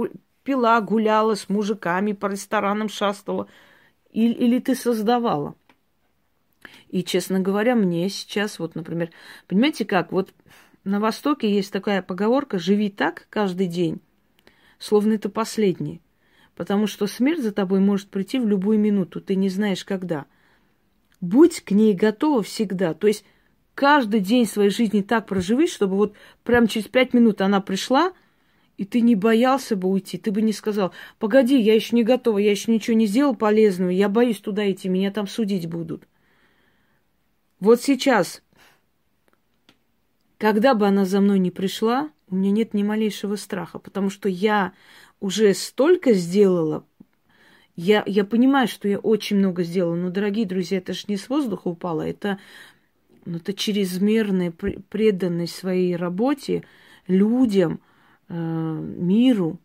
пила, 0.43 0.81
гуляла 0.81 1.35
с 1.35 1.51
мужиками, 1.51 2.13
по 2.13 2.27
ресторанам 2.27 2.89
шастала? 2.89 3.49
Или, 4.11 4.33
или 4.33 4.59
ты 4.59 4.75
создавала? 4.75 5.55
И, 6.89 7.05
честно 7.05 7.41
говоря, 7.41 7.75
мне 7.75 8.09
сейчас, 8.09 8.59
вот, 8.59 8.75
например, 8.75 9.11
понимаете 9.47 9.85
как, 9.85 10.11
вот 10.11 10.33
на 10.85 11.01
Востоке 11.01 11.53
есть 11.55 11.73
такая 11.73 12.01
поговорка 12.01 12.59
«живи 12.59 12.89
так 12.89 13.27
каждый 13.29 13.67
день», 13.67 14.01
словно 14.79 15.13
это 15.13 15.29
последнее. 15.29 16.01
Потому 16.57 16.87
что 16.87 17.07
смерть 17.07 17.43
за 17.43 17.53
тобой 17.53 17.81
может 17.81 18.09
прийти 18.09 18.39
в 18.39 18.47
любую 18.47 18.79
минуту, 18.79 19.21
ты 19.21 19.35
не 19.37 19.49
знаешь 19.49 19.85
когда– 19.85 20.27
будь 21.23 21.61
к 21.61 21.71
ней 21.71 21.95
готова 21.95 22.43
всегда. 22.43 22.93
То 22.93 23.07
есть 23.07 23.25
каждый 23.75 24.21
день 24.21 24.45
своей 24.45 24.69
жизни 24.69 25.01
так 25.01 25.27
проживи, 25.27 25.67
чтобы 25.67 25.97
вот 25.97 26.15
прям 26.45 26.67
через 26.67 26.89
пять 26.89 27.15
минут 27.15 27.41
она 27.41 27.63
пришла, 27.63 28.13
и 28.77 28.85
ты 28.85 29.01
не 29.01 29.15
боялся 29.15 29.77
бы 29.77 29.89
уйти, 29.89 30.19
ты 30.19 30.31
бы 30.31 30.43
не 30.43 30.53
сказал, 30.53 30.93
погоди, 31.19 31.59
я 31.59 31.75
еще 31.75 31.97
не 31.97 32.03
готова, 32.03 32.37
я 32.39 32.51
еще 32.51 32.71
ничего 32.71 32.97
не 32.97 33.07
сделал 33.07 33.35
полезного, 33.35 33.91
я 33.91 34.11
боюсь 34.11 34.41
туда 34.41 34.71
идти, 34.71 34.89
меня 34.89 35.11
там 35.11 35.27
судить 35.27 35.67
будут. 35.67 36.07
Вот 37.61 37.81
сейчас, 37.81 38.43
когда 40.37 40.75
бы 40.75 40.87
она 40.87 41.05
за 41.05 41.21
мной 41.21 41.39
не 41.39 41.53
пришла, 41.53 42.11
у 42.33 42.35
меня 42.35 42.51
нет 42.51 42.73
ни 42.75 42.83
малейшего 42.83 43.37
страха, 43.37 43.79
потому 43.79 44.09
что 44.09 44.29
я 44.29 44.73
уже 45.21 45.53
столько 45.55 46.15
сделала, 46.15 46.85
я, 47.77 48.03
я 48.07 48.25
понимаю, 48.25 48.69
что 48.69 48.89
я 48.89 48.99
очень 48.99 49.37
много 49.37 49.63
сделала, 49.63 49.95
но, 49.95 50.11
дорогие 50.11 50.47
друзья, 50.47 50.79
это 50.79 50.95
же 50.95 51.05
не 51.09 51.17
с 51.17 51.29
воздуха 51.29 51.69
упало, 51.69 52.03
это, 52.03 52.39
ну, 53.27 53.37
это 53.37 53.53
чрезмерная 53.53 54.51
преданность 54.51 55.55
своей 55.55 55.95
работе, 55.95 56.65
людям, 57.07 57.81
э, 58.29 58.35
миру, 58.35 59.61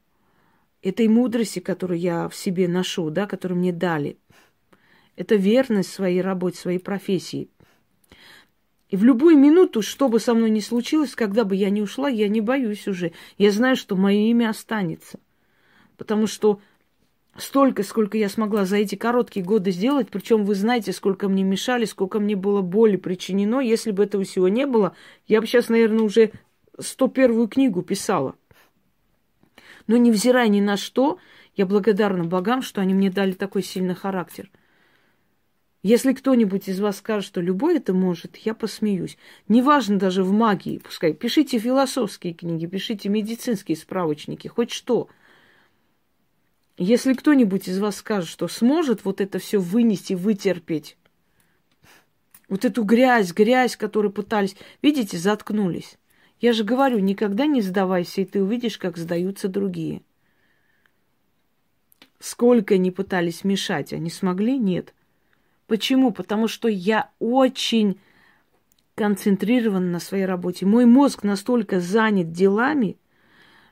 этой 0.81 1.07
мудрости, 1.07 1.59
которую 1.59 1.99
я 1.99 2.29
в 2.29 2.35
себе 2.35 2.67
ношу, 2.67 3.09
да, 3.09 3.27
которую 3.27 3.59
мне 3.59 3.71
дали. 3.71 4.17
Это 5.15 5.35
верность 5.35 5.91
своей 5.91 6.21
работе, 6.21 6.57
своей 6.57 6.79
профессии. 6.79 7.49
И 8.89 8.95
в 8.95 9.03
любую 9.03 9.37
минуту, 9.37 9.81
что 9.81 10.07
бы 10.07 10.19
со 10.19 10.33
мной 10.33 10.49
ни 10.49 10.59
случилось, 10.59 11.13
когда 11.13 11.43
бы 11.43 11.55
я 11.55 11.69
не 11.69 11.81
ушла, 11.81 12.07
я 12.07 12.29
не 12.29 12.39
боюсь 12.39 12.87
уже. 12.87 13.11
Я 13.37 13.51
знаю, 13.51 13.75
что 13.75 13.95
мое 13.95 14.29
имя 14.29 14.49
останется. 14.49 15.19
Потому 15.97 16.25
что 16.27 16.61
столько, 17.35 17.83
сколько 17.83 18.17
я 18.17 18.29
смогла 18.29 18.65
за 18.65 18.77
эти 18.77 18.95
короткие 18.95 19.45
годы 19.45 19.71
сделать, 19.71 20.09
причем 20.09 20.45
вы 20.45 20.55
знаете, 20.55 20.93
сколько 20.93 21.27
мне 21.27 21.43
мешали, 21.43 21.83
сколько 21.83 22.19
мне 22.19 22.35
было 22.35 22.61
боли 22.61 22.95
причинено. 22.95 23.59
Если 23.59 23.91
бы 23.91 24.03
этого 24.03 24.23
всего 24.23 24.47
не 24.47 24.65
было, 24.65 24.95
я 25.27 25.41
бы 25.41 25.47
сейчас, 25.47 25.67
наверное, 25.67 26.05
уже 26.05 26.31
101 26.79 27.49
книгу 27.49 27.81
писала. 27.81 28.35
Но 29.87 29.97
невзирая 29.97 30.47
ни 30.47 30.61
на 30.61 30.77
что, 30.77 31.17
я 31.55 31.65
благодарна 31.65 32.23
богам, 32.23 32.61
что 32.61 32.81
они 32.81 32.93
мне 32.93 33.09
дали 33.09 33.33
такой 33.33 33.63
сильный 33.63 33.95
характер. 33.95 34.49
Если 35.87 36.11
кто-нибудь 36.11 36.67
из 36.67 36.81
вас 36.81 36.97
скажет, 36.97 37.25
что 37.25 37.39
любой 37.39 37.77
это 37.77 37.93
может, 37.93 38.35
я 38.37 38.53
посмеюсь. 38.53 39.17
Неважно 39.47 39.97
даже 39.97 40.21
в 40.21 40.33
магии, 40.33 40.79
пускай. 40.79 41.13
Пишите 41.13 41.59
философские 41.59 42.33
книги, 42.33 42.65
пишите 42.65 43.07
медицинские 43.07 43.77
справочники, 43.77 44.49
хоть 44.49 44.71
что– 44.71 45.07
если 46.77 47.13
кто-нибудь 47.13 47.69
из 47.69 47.79
вас 47.79 47.95
скажет, 47.95 48.29
что 48.29 48.49
сможет 48.49 49.05
вот 49.05 49.21
это 49.21 49.39
все 49.39 49.59
вынести, 49.59 50.13
вытерпеть, 50.13 50.97
вот 52.49 52.65
эту 52.65 52.83
грязь, 52.83 53.31
грязь, 53.31 53.77
которую 53.77 54.11
пытались, 54.11 54.57
видите, 54.81 55.17
заткнулись. 55.17 55.97
Я 56.41 56.51
же 56.51 56.65
говорю, 56.65 56.99
никогда 56.99 57.45
не 57.45 57.61
сдавайся, 57.61 58.21
и 58.21 58.25
ты 58.25 58.43
увидишь, 58.43 58.77
как 58.77 58.97
сдаются 58.97 59.47
другие. 59.47 60.03
Сколько 62.19 62.75
они 62.75 62.91
пытались 62.91 63.45
мешать, 63.45 63.93
они 63.93 64.09
смогли? 64.09 64.59
Нет. 64.59 64.93
Почему? 65.67 66.11
Потому 66.11 66.47
что 66.47 66.67
я 66.67 67.09
очень 67.19 67.99
концентрирован 68.95 69.91
на 69.91 69.99
своей 69.99 70.25
работе. 70.25 70.65
Мой 70.65 70.85
мозг 70.85 71.23
настолько 71.23 71.79
занят 71.79 72.31
делами, 72.31 72.97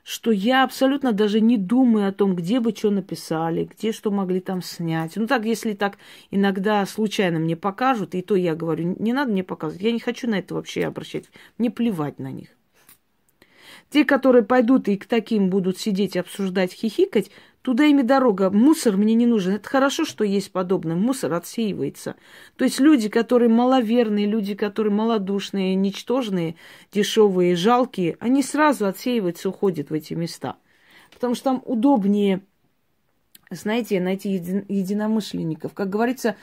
что 0.03 0.29
я 0.29 0.63
абсолютно 0.63 1.13
даже 1.13 1.41
не 1.41 1.58
думаю 1.58 2.08
о 2.08 2.12
том, 2.12 2.36
где 2.36 2.60
бы 2.60 2.75
что 2.75 2.91
написали, 2.91 3.65
где 3.65 3.91
что 3.91 4.12
могли 4.12 4.39
там 4.39 4.62
снять. 4.62 5.15
Ну 5.15 5.25
так, 5.25 5.45
если 5.45 5.73
так 5.73 5.97
иногда 6.29 6.86
случайно 6.86 7.39
мне 7.39 7.55
покажут, 7.55 8.13
и 8.13 8.21
то 8.21 8.36
я 8.36 8.55
говорю, 8.55 8.95
не 8.99 9.13
надо 9.13 9.31
мне 9.31 9.43
показывать, 9.43 9.84
я 9.84 9.91
не 9.91 9.99
хочу 9.99 10.29
на 10.29 10.36
это 10.36 10.53
вообще 10.53 10.86
обращать, 10.86 11.25
мне 11.58 11.71
плевать 11.71 12.19
на 12.19 12.31
них. 12.31 12.49
Те, 13.89 14.05
которые 14.05 14.43
пойдут 14.43 14.88
и 14.89 14.97
к 14.97 15.08
таким 15.08 15.49
будут 15.49 15.79
сидеть, 15.79 16.17
обсуждать, 16.17 16.71
хихикать, 16.71 17.31
Туда 17.65 17.86
ими 17.86 18.04
дорога. 18.04 18.51
Мусор 18.51 18.95
мне 18.95 19.15
не 19.15 19.25
нужен. 19.25 19.56
Это 19.56 19.67
хорошо, 19.67 20.06
что 20.06 20.23
есть 20.23 20.51
подобное. 20.51 20.95
Мусор 20.95 21.34
отсеивается. 21.34 22.15
То 22.58 22.63
есть 22.63 22.80
люди, 22.80 23.10
которые 23.10 23.49
маловерные, 23.49 24.28
люди, 24.28 24.54
которые 24.54 24.93
малодушные, 24.93 25.73
ничтожные, 25.73 26.58
дешевые, 26.91 27.56
жалкие, 27.56 28.17
они 28.19 28.43
сразу 28.43 28.86
отсеиваются, 28.86 29.49
уходят 29.49 29.89
в 29.89 29.93
эти 29.93 30.13
места. 30.13 30.58
Потому 31.12 31.34
что 31.34 31.45
там 31.45 31.63
удобнее, 31.65 32.41
знаете, 33.49 33.99
найти 33.99 34.36
еди- 34.38 34.65
единомышленников. 34.69 35.73
Как 35.73 35.89
говорится, 35.89 36.36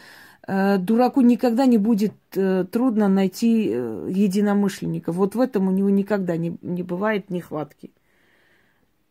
э, 0.48 0.76
дураку 0.78 1.20
никогда 1.20 1.66
не 1.66 1.78
будет 1.78 2.14
э, 2.34 2.64
трудно 2.64 3.06
найти 3.06 3.70
э, 3.70 4.08
единомышленников. 4.10 5.14
Вот 5.14 5.36
в 5.36 5.40
этом 5.40 5.68
у 5.68 5.70
него 5.70 5.88
никогда 5.88 6.36
не, 6.36 6.56
не 6.62 6.82
бывает 6.82 7.30
нехватки. 7.30 7.92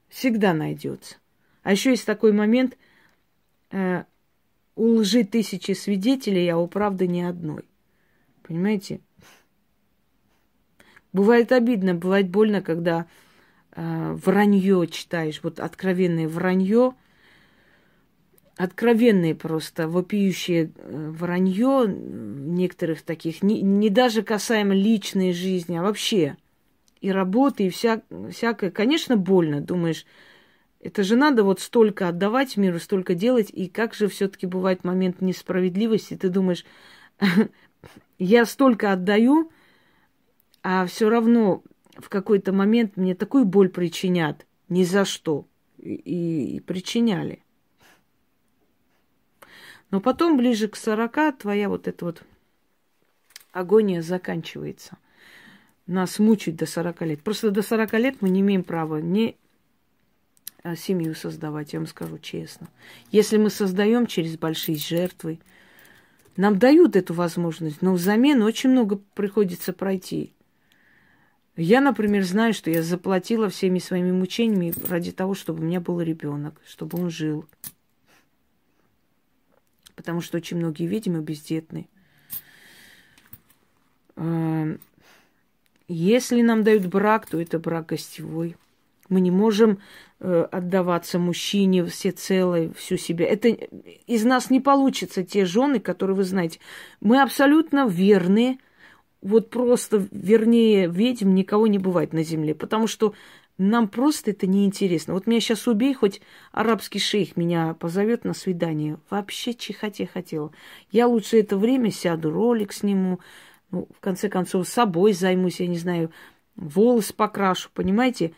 Всегда 0.09 0.53
найдется. 0.53 1.15
А 1.63 1.71
еще 1.71 1.91
есть 1.91 2.05
такой 2.05 2.31
момент, 2.31 2.77
э, 3.71 4.03
у 4.75 4.95
лжи 4.95 5.23
тысячи 5.23 5.73
свидетелей, 5.73 6.47
а 6.49 6.57
у 6.57 6.67
правды 6.67 7.07
ни 7.07 7.21
одной. 7.21 7.63
Понимаете? 8.43 8.99
Бывает 11.13 11.51
обидно, 11.51 11.93
бывает 11.93 12.29
больно, 12.29 12.61
когда 12.61 13.05
э, 13.73 14.13
вранье 14.13 14.87
читаешь, 14.87 15.41
вот 15.43 15.59
откровенное 15.59 16.27
вранье, 16.27 16.93
откровенное 18.55 19.35
просто, 19.35 19.87
вопиющее 19.87 20.71
э, 20.75 21.09
вранье 21.11 21.85
некоторых 21.87 23.01
таких, 23.01 23.43
не, 23.43 23.61
не 23.61 23.89
даже 23.89 24.23
касаемо 24.23 24.73
личной 24.73 25.33
жизни, 25.33 25.75
а 25.75 25.83
вообще 25.83 26.37
и 27.01 27.11
работы, 27.11 27.65
и 27.65 27.69
вся, 27.69 28.01
всякое. 28.31 28.71
Конечно, 28.71 29.17
больно, 29.17 29.59
думаешь, 29.59 30.05
это 30.81 31.03
же 31.03 31.15
надо 31.15 31.43
вот 31.43 31.59
столько 31.59 32.07
отдавать 32.07 32.57
миру, 32.57 32.79
столько 32.79 33.13
делать, 33.13 33.49
и 33.51 33.67
как 33.67 33.93
же 33.93 34.07
все-таки 34.07 34.47
бывает 34.47 34.83
момент 34.83 35.21
несправедливости, 35.21 36.17
ты 36.17 36.29
думаешь, 36.29 36.65
я 38.19 38.45
столько 38.45 38.91
отдаю, 38.91 39.51
а 40.63 40.85
все 40.87 41.09
равно 41.09 41.63
в 41.97 42.09
какой-то 42.09 42.51
момент 42.51 42.97
мне 42.97 43.15
такую 43.15 43.45
боль 43.45 43.69
причинят 43.69 44.45
ни 44.69 44.83
за 44.83 45.05
что. 45.05 45.47
И, 45.77 46.57
и 46.57 46.59
причиняли. 46.59 47.43
Но 49.89 49.99
потом, 49.99 50.37
ближе 50.37 50.67
к 50.67 50.75
сорока, 50.75 51.31
твоя 51.31 51.69
вот 51.69 51.87
эта 51.87 52.05
вот 52.05 52.23
агония 53.51 54.03
заканчивается. 54.03 54.97
Нас 55.87 56.19
мучают 56.19 56.57
до 56.59 56.67
сорока 56.67 57.03
лет. 57.03 57.23
Просто 57.23 57.49
до 57.49 57.63
сорока 57.63 57.97
лет 57.97 58.21
мы 58.21 58.29
не 58.29 58.41
имеем 58.41 58.63
права 58.63 58.97
не 58.97 59.37
семью 60.75 61.15
создавать, 61.15 61.73
я 61.73 61.79
вам 61.79 61.87
скажу 61.87 62.17
честно. 62.19 62.67
Если 63.11 63.37
мы 63.37 63.49
создаем 63.49 64.05
через 64.05 64.37
большие 64.37 64.77
жертвы, 64.77 65.39
нам 66.37 66.59
дают 66.59 66.95
эту 66.95 67.13
возможность, 67.13 67.81
но 67.81 67.93
взамен 67.93 68.41
очень 68.41 68.69
много 68.69 68.99
приходится 69.15 69.73
пройти. 69.73 70.33
Я, 71.57 71.81
например, 71.81 72.23
знаю, 72.23 72.53
что 72.53 72.69
я 72.69 72.81
заплатила 72.81 73.49
всеми 73.49 73.79
своими 73.79 74.11
мучениями 74.11 74.73
ради 74.87 75.11
того, 75.11 75.35
чтобы 75.35 75.61
у 75.61 75.65
меня 75.65 75.81
был 75.81 75.99
ребенок, 75.99 76.59
чтобы 76.65 76.99
он 76.99 77.09
жил. 77.09 77.45
Потому 79.95 80.21
что 80.21 80.37
очень 80.37 80.57
многие 80.57 80.87
ведьмы 80.87 81.21
бездетны. 81.21 81.89
Эм, 84.15 84.79
если 85.87 86.41
нам 86.41 86.63
дают 86.63 86.85
брак, 86.85 87.27
то 87.27 87.39
это 87.39 87.59
брак 87.59 87.87
гостевой. 87.87 88.55
Мы 89.11 89.19
не 89.19 89.29
можем 89.29 89.79
э, 90.21 90.47
отдаваться 90.49 91.19
мужчине 91.19 91.83
все 91.85 92.11
целое, 92.11 92.71
всю 92.71 92.95
себя. 92.95 93.27
Это 93.27 93.49
из 93.49 94.23
нас 94.23 94.49
не 94.49 94.61
получится 94.61 95.25
те 95.25 95.43
жены, 95.43 95.81
которые 95.81 96.15
вы 96.15 96.23
знаете. 96.23 96.59
Мы 97.01 97.21
абсолютно 97.21 97.87
верны. 97.87 98.59
Вот 99.21 99.49
просто 99.49 100.07
вернее 100.11 100.87
ведьм 100.87 101.35
никого 101.35 101.67
не 101.67 101.77
бывает 101.77 102.13
на 102.13 102.23
земле, 102.23 102.55
потому 102.55 102.87
что 102.87 103.13
нам 103.57 103.89
просто 103.89 104.31
это 104.31 104.47
неинтересно. 104.47 105.13
Вот 105.13 105.27
меня 105.27 105.41
сейчас 105.41 105.67
убей, 105.67 105.93
хоть 105.93 106.21
арабский 106.53 106.99
шейх 106.99 107.35
меня 107.35 107.73
позовет 107.73 108.23
на 108.23 108.33
свидание. 108.33 108.97
Вообще 109.09 109.53
чихать 109.53 109.99
я 109.99 110.07
хотела. 110.07 110.53
Я 110.89 111.07
лучше 111.07 111.37
это 111.37 111.57
время 111.57 111.91
сяду, 111.91 112.31
ролик 112.31 112.71
сниму, 112.71 113.19
ну, 113.71 113.89
в 113.93 113.99
конце 113.99 114.29
концов, 114.29 114.69
собой 114.69 115.11
займусь, 115.11 115.59
я 115.59 115.67
не 115.67 115.77
знаю, 115.77 116.11
волос 116.55 117.11
покрашу, 117.11 117.69
понимаете? 117.73 118.31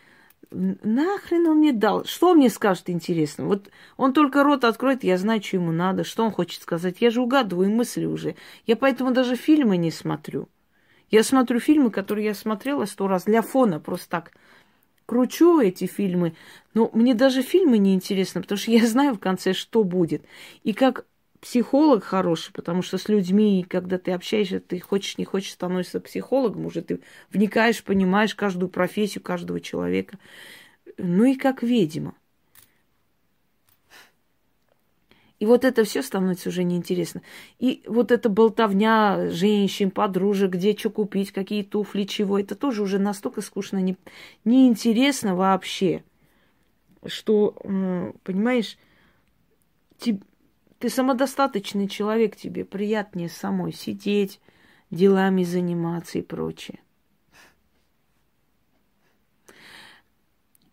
Нахрен 0.54 1.48
он 1.48 1.58
мне 1.58 1.72
дал? 1.72 2.04
Что 2.04 2.30
он 2.30 2.38
мне 2.38 2.48
скажет 2.48 2.88
интересно? 2.88 3.46
Вот 3.46 3.70
он 3.96 4.12
только 4.12 4.44
рот 4.44 4.64
откроет, 4.64 5.04
я 5.04 5.18
знаю, 5.18 5.42
что 5.42 5.56
ему 5.56 5.72
надо, 5.72 6.04
что 6.04 6.24
он 6.24 6.30
хочет 6.30 6.62
сказать. 6.62 6.96
Я 7.00 7.10
же 7.10 7.20
угадываю 7.20 7.70
мысли 7.70 8.04
уже. 8.04 8.36
Я 8.66 8.76
поэтому 8.76 9.12
даже 9.12 9.36
фильмы 9.36 9.76
не 9.76 9.90
смотрю. 9.90 10.48
Я 11.10 11.22
смотрю 11.22 11.60
фильмы, 11.60 11.90
которые 11.90 12.26
я 12.26 12.34
смотрела 12.34 12.84
сто 12.86 13.08
раз 13.08 13.24
для 13.24 13.42
фона, 13.42 13.80
просто 13.80 14.08
так. 14.08 14.32
Кручу 15.06 15.60
эти 15.60 15.86
фильмы. 15.86 16.34
Но 16.72 16.90
мне 16.94 17.14
даже 17.14 17.42
фильмы 17.42 17.78
не 17.78 17.94
интересны, 17.94 18.40
потому 18.40 18.58
что 18.58 18.70
я 18.70 18.86
знаю 18.86 19.14
в 19.14 19.20
конце, 19.20 19.52
что 19.52 19.84
будет. 19.84 20.24
И 20.62 20.72
как 20.72 21.04
психолог 21.44 22.04
хороший, 22.04 22.54
потому 22.54 22.80
что 22.80 22.96
с 22.96 23.06
людьми, 23.06 23.66
когда 23.68 23.98
ты 23.98 24.12
общаешься, 24.12 24.60
ты 24.60 24.80
хочешь, 24.80 25.18
не 25.18 25.26
хочешь, 25.26 25.52
становишься 25.52 26.00
психологом, 26.00 26.64
уже 26.64 26.80
ты 26.80 27.00
вникаешь, 27.30 27.84
понимаешь 27.84 28.34
каждую 28.34 28.70
профессию 28.70 29.22
каждого 29.22 29.60
человека. 29.60 30.18
Ну 30.96 31.26
и 31.26 31.34
как 31.34 31.62
ведьма. 31.62 32.14
И 35.38 35.44
вот 35.44 35.66
это 35.66 35.84
все 35.84 36.02
становится 36.02 36.48
уже 36.48 36.64
неинтересно. 36.64 37.20
И 37.58 37.82
вот 37.86 38.10
эта 38.10 38.30
болтовня 38.30 39.28
женщин, 39.28 39.90
подружек, 39.90 40.52
где 40.52 40.74
что 40.74 40.88
купить, 40.88 41.30
какие 41.30 41.62
туфли, 41.62 42.04
чего, 42.04 42.38
это 42.38 42.54
тоже 42.54 42.82
уже 42.82 42.98
настолько 42.98 43.42
скучно, 43.42 43.76
не, 43.82 43.98
неинтересно 44.46 45.36
вообще, 45.36 46.04
что, 47.04 47.54
понимаешь, 48.22 48.78
ты, 49.98 50.18
ты 50.84 50.90
самодостаточный 50.90 51.88
человек, 51.88 52.36
тебе 52.36 52.62
приятнее 52.62 53.30
самой 53.30 53.72
сидеть, 53.72 54.38
делами 54.90 55.42
заниматься 55.42 56.18
и 56.18 56.20
прочее. 56.20 56.78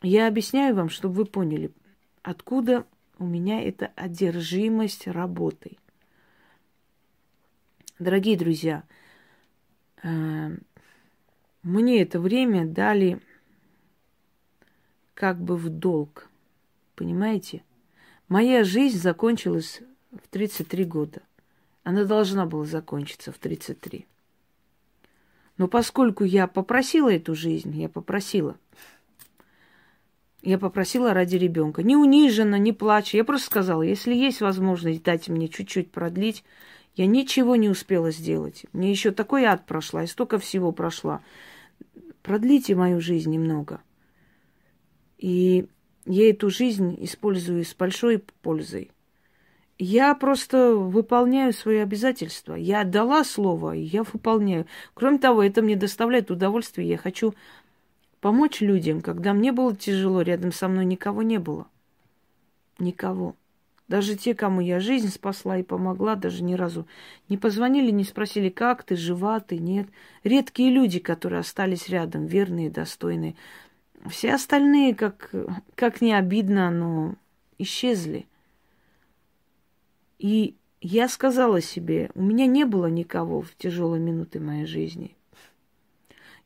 Я 0.02 0.28
объясняю 0.28 0.76
вам, 0.76 0.90
чтобы 0.90 1.14
вы 1.16 1.26
поняли, 1.26 1.72
откуда 2.24 2.86
у 3.20 3.26
меня 3.26 3.62
эта 3.62 3.94
одержимость 3.96 5.08
работой. 5.08 5.80
Дорогие 7.98 8.36
друзья, 8.36 8.84
э, 10.04 10.58
мне 11.64 12.02
это 12.02 12.20
время 12.20 12.66
дали 12.66 13.22
как 15.14 15.42
бы 15.42 15.56
в 15.56 15.70
долг. 15.70 16.30
Понимаете? 16.96 17.64
Моя 18.28 18.66
жизнь 18.66 18.98
закончилась 18.98 19.82
в 20.12 20.28
33 20.30 20.86
года. 20.86 21.22
Она 21.84 22.06
должна 22.06 22.46
была 22.46 22.66
закончиться 22.66 23.32
в 23.32 23.38
33. 23.38 24.06
Но 25.58 25.68
поскольку 25.68 26.24
я 26.24 26.48
попросила 26.48 27.12
эту 27.12 27.36
жизнь, 27.36 27.76
я 27.80 27.90
попросила– 27.90 28.58
я 30.42 30.58
попросила 30.58 31.14
ради 31.14 31.36
ребенка. 31.36 31.84
Не 31.84 31.96
унижена, 31.96 32.58
не 32.58 32.74
плача. 32.74 33.18
Я 33.18 33.24
просто 33.24 33.48
сказала, 33.48 33.84
если 33.84 34.14
есть 34.14 34.42
возможность 34.42 35.04
дать 35.04 35.30
мне 35.30 35.48
чуть-чуть 35.48 35.92
продлить, 35.92 36.44
я 36.96 37.06
ничего 37.06 37.56
не 37.56 37.70
успела 37.70 38.12
сделать. 38.12 38.66
Мне 38.74 38.90
еще 38.90 39.12
такой 39.12 39.46
ад 39.46 39.66
прошла, 39.66 40.04
и 40.04 40.08
столько 40.08 40.40
всего 40.40 40.72
прошла. 40.72 41.22
Продлите 42.24 42.76
мою 42.76 43.02
жизнь 43.02 43.32
немного. 43.32 43.82
И 45.20 45.68
я 46.06 46.30
эту 46.30 46.50
жизнь 46.50 46.98
использую 47.02 47.64
с 47.64 47.76
большой 47.76 48.18
пользой. 48.42 48.90
Я 49.84 50.14
просто 50.14 50.76
выполняю 50.76 51.54
свои 51.54 51.78
обязательства. 51.78 52.54
Я 52.54 52.82
отдала 52.82 53.24
слово, 53.24 53.76
и 53.76 53.82
я 53.82 54.04
выполняю. 54.04 54.68
Кроме 54.94 55.18
того, 55.18 55.42
это 55.42 55.64
мне 55.64 55.76
доставляет 55.76 56.30
удовольствие. 56.30 56.88
Я 56.88 57.00
хочу 57.00 57.34
помочь 58.20 58.62
людям, 58.62 59.02
когда 59.02 59.34
мне 59.34 59.52
было 59.52 59.76
тяжело, 59.76 60.22
рядом 60.22 60.52
со 60.52 60.68
мной 60.68 60.86
никого 60.86 61.24
не 61.24 61.40
было. 61.40 61.66
Никого. 62.78 63.36
Даже 63.88 64.16
те, 64.16 64.36
кому 64.36 64.62
я 64.62 64.80
жизнь 64.80 65.10
спасла 65.10 65.58
и 65.58 65.64
помогла, 65.64 66.14
даже 66.14 66.44
ни 66.44 66.54
разу 66.54 66.86
не 67.28 67.40
позвонили, 67.40 67.90
не 67.90 68.04
спросили, 68.04 68.50
как 68.50 68.84
ты, 68.84 68.96
жива 68.96 69.40
ты, 69.40 69.58
нет. 69.58 69.88
Редкие 70.24 70.70
люди, 70.70 71.00
которые 71.00 71.40
остались 71.40 71.90
рядом, 71.90 72.28
верные, 72.28 72.70
достойные. 72.70 73.34
Все 74.08 74.36
остальные, 74.36 74.94
как, 74.94 75.32
как 75.74 76.02
не 76.02 76.14
обидно, 76.14 76.70
но 76.70 77.16
исчезли. 77.58 78.28
И 80.22 80.56
я 80.82 81.10
сказала 81.10 81.62
себе, 81.62 82.12
у 82.14 82.22
меня 82.22 82.46
не 82.46 82.64
было 82.64 82.86
никого 82.86 83.42
в 83.42 83.56
тяжелые 83.56 84.00
минуты 84.00 84.40
моей 84.40 84.68
жизни. 84.68 85.18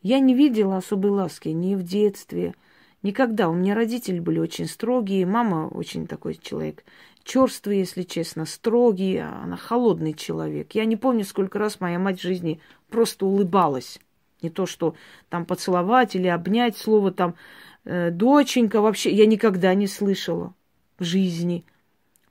Я 0.02 0.20
не 0.20 0.34
видела 0.34 0.78
особой 0.78 1.12
ласки 1.12 1.50
ни 1.50 1.76
в 1.76 1.84
детстве, 1.84 2.56
никогда. 3.04 3.50
У 3.50 3.54
меня 3.54 3.76
родители 3.76 4.20
были 4.20 4.40
очень 4.40 4.68
строгие, 4.68 5.26
мама 5.26 5.68
очень 5.68 6.08
такой 6.08 6.36
человек 6.36 6.86
черствый, 7.26 7.80
если 7.80 8.04
честно, 8.04 8.46
строгий, 8.46 9.18
а 9.18 9.42
она 9.44 9.58
холодный 9.58 10.14
человек. 10.14 10.74
Я 10.74 10.86
не 10.86 10.96
помню, 10.96 11.26
сколько 11.26 11.60
раз 11.60 11.82
моя 11.82 12.00
мать 12.00 12.20
в 12.20 12.24
жизни 12.24 12.62
просто 12.90 13.26
улыбалась. 13.26 14.00
Не 14.42 14.50
то, 14.50 14.66
что 14.66 14.96
там 15.28 15.46
поцеловать 15.46 16.16
или 16.16 16.28
обнять, 16.28 16.78
слово 16.78 17.12
там 17.12 17.36
э, 17.84 18.10
доченька 18.12 18.80
вообще 18.80 19.12
я 19.12 19.26
никогда 19.26 19.74
не 19.74 19.88
слышала 19.88 20.54
в 20.98 21.04
жизни. 21.04 21.66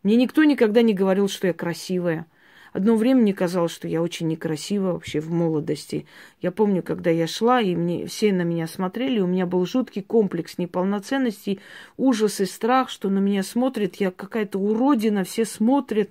Мне 0.04 0.16
никто 0.16 0.44
никогда 0.44 0.82
не 0.82 0.94
говорил, 0.94 1.28
что 1.28 1.48
я 1.48 1.54
красивая. 1.54 2.26
Одно 2.74 2.96
время 2.96 3.22
мне 3.22 3.32
казалось, 3.32 3.72
что 3.72 3.88
я 3.88 4.02
очень 4.02 4.28
некрасива 4.28 4.92
вообще 4.92 5.20
в 5.20 5.30
молодости. 5.30 6.06
Я 6.42 6.50
помню, 6.50 6.82
когда 6.82 7.08
я 7.08 7.26
шла, 7.26 7.60
и 7.60 7.74
мне, 7.74 8.06
все 8.06 8.32
на 8.32 8.42
меня 8.42 8.66
смотрели, 8.66 9.20
у 9.20 9.26
меня 9.26 9.46
был 9.46 9.64
жуткий 9.64 10.02
комплекс 10.02 10.58
неполноценности, 10.58 11.60
ужас 11.96 12.40
и 12.40 12.44
страх, 12.44 12.90
что 12.90 13.08
на 13.08 13.20
меня 13.20 13.42
смотрят, 13.42 13.96
я 13.96 14.10
какая-то 14.10 14.58
уродина, 14.58 15.24
все 15.24 15.44
смотрят. 15.44 16.10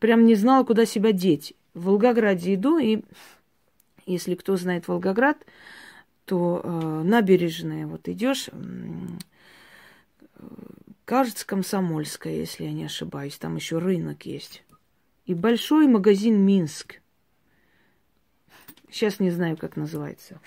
Прям 0.00 0.24
не 0.24 0.34
знала, 0.34 0.64
куда 0.64 0.84
себя 0.84 1.12
деть. 1.12 1.54
В 1.74 1.84
Волгограде 1.84 2.54
иду, 2.54 2.78
и 2.78 3.02
если 4.06 4.34
кто 4.34 4.56
знает 4.56 4.88
Волгоград, 4.88 5.36
то 6.24 6.62
э, 6.64 7.02
набережная, 7.04 7.86
вот 7.86 8.08
идешь, 8.08 8.48
э, 8.50 8.56
кажется, 11.04 11.46
Комсомольская, 11.46 12.34
если 12.34 12.64
я 12.64 12.72
не 12.72 12.84
ошибаюсь, 12.84 13.38
там 13.38 13.56
еще 13.56 13.78
рынок 13.78 14.26
есть 14.26 14.64
и 15.24 15.34
большой 15.34 15.86
магазин 15.86 16.38
Минск. 16.40 17.00
Сейчас 18.90 19.20
не 19.20 19.30
знаю, 19.30 19.56
как 19.56 19.76
называется. 19.76 20.40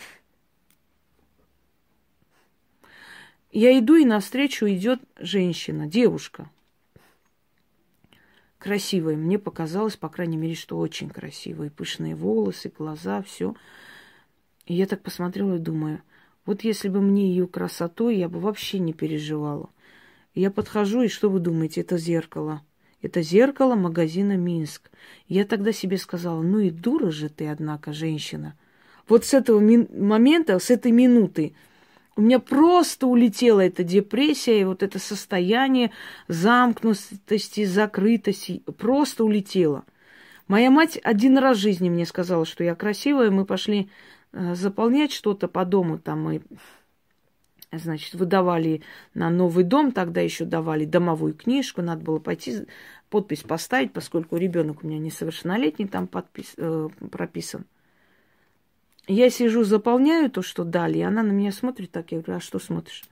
Я 3.52 3.78
иду, 3.80 3.96
и 3.96 4.06
навстречу 4.06 4.68
идет 4.68 5.02
женщина, 5.18 5.88
девушка. 5.88 6.50
Красивая. 8.60 9.16
Мне 9.16 9.40
показалось, 9.40 9.98
по 9.98 10.10
крайней 10.10 10.38
мере, 10.38 10.56
что 10.56 10.78
очень 10.78 11.10
красивая. 11.10 11.70
Пышные 11.70 12.16
волосы, 12.16 12.72
глаза, 12.76 13.22
все. 13.22 13.56
И 14.66 14.74
я 14.74 14.86
так 14.86 15.02
посмотрела 15.02 15.56
и 15.56 15.60
думаю, 15.60 16.02
вот 16.46 16.64
если 16.64 16.90
бы 16.90 17.02
мне 17.02 17.30
ее 17.30 17.48
красотой, 17.48 18.18
я 18.18 18.30
бы 18.30 18.40
вообще 18.40 18.80
не 18.80 18.94
переживала. 18.94 19.70
Я 20.40 20.52
подхожу, 20.52 21.02
и 21.02 21.08
что 21.08 21.30
вы 21.30 21.40
думаете, 21.40 21.82
это 21.82 21.98
зеркало– 21.98 22.62
это 23.02 23.22
зеркало 23.22 23.76
магазина 23.76 24.38
Минск. 24.38 24.90
Я 25.28 25.46
тогда 25.46 25.72
себе 25.72 25.98
сказала, 25.98 26.42
ну 26.42 26.60
и 26.60 26.72
дура 26.72 27.12
же 27.12 27.30
ты, 27.30 27.48
однако, 27.48 27.94
женщина. 27.94 28.56
Вот 29.08 29.24
с 29.26 29.34
этого 29.34 29.60
момента, 29.60 30.58
с 30.58 30.72
этой 30.72 30.92
минуты, 30.92 31.54
у 32.16 32.22
меня 32.22 32.40
просто 32.40 33.06
улетела 33.06 33.62
эта 33.62 33.84
депрессия 33.84 34.62
и 34.62 34.64
вот 34.64 34.82
это 34.82 34.98
состояние 34.98 35.92
замкнутости, 36.28 37.66
закрытости. 37.66 38.64
Просто 38.78 39.24
улетела. 39.24 39.86
Моя 40.48 40.72
мать 40.72 41.00
один 41.04 41.38
раз 41.38 41.58
в 41.58 41.62
жизни 41.62 41.90
мне 41.90 42.06
сказала, 42.06 42.46
что 42.46 42.64
я 42.64 42.74
красивая. 42.74 43.30
Мы 43.30 43.46
пошли 43.46 43.90
э, 44.34 44.56
заполнять 44.56 45.12
что-то 45.12 45.48
по 45.48 45.64
дому. 45.64 46.00
Там 46.00 46.24
мы 46.24 46.42
значит, 47.72 48.14
выдавали 48.14 48.82
на 49.14 49.30
новый 49.30 49.64
дом, 49.64 49.92
тогда 49.92 50.22
еще 50.22 50.46
давали 50.46 50.86
домовую 50.86 51.34
книжку, 51.34 51.82
надо 51.82 52.04
было 52.04 52.20
пойти 52.20 52.66
подпись 53.10 53.44
поставить, 53.44 53.94
поскольку 53.94 54.38
ребенок 54.38 54.84
у 54.84 54.88
меня 54.88 55.00
несовершеннолетний, 55.00 55.88
там 55.88 56.08
подпис, 56.08 56.54
э, 56.58 56.90
прописан. 57.12 57.66
Я 59.08 59.30
сижу, 59.30 59.64
заполняю 59.64 60.30
то, 60.30 60.42
что 60.42 60.66
дали, 60.66 60.98
и 61.00 61.02
она 61.02 61.24
на 61.24 61.32
меня 61.32 61.52
смотрит 61.52 61.92
так, 61.92 62.12
я 62.12 62.20
говорю, 62.20 62.38
а 62.38 62.42
что 62.42 62.60
смотришь? 62.60 63.04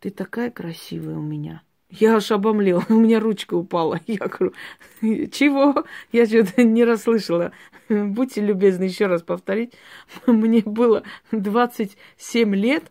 Ты 0.00 0.10
такая 0.10 0.50
красивая 0.50 1.16
у 1.16 1.22
меня. 1.22 1.62
Я 2.00 2.16
аж 2.16 2.32
обомлела, 2.32 2.84
у 2.88 2.94
меня 2.94 3.20
ручка 3.20 3.54
упала. 3.54 4.00
Я 4.06 4.26
говорю, 4.26 4.52
чего? 5.00 5.84
Я 6.12 6.26
что-то 6.26 6.64
не 6.64 6.84
расслышала. 6.84 7.52
Будьте 7.88 8.40
любезны 8.40 8.84
еще 8.84 9.06
раз 9.06 9.22
повторить. 9.22 9.74
Мне 10.26 10.62
было 10.64 11.04
27 11.30 12.54
лет, 12.54 12.84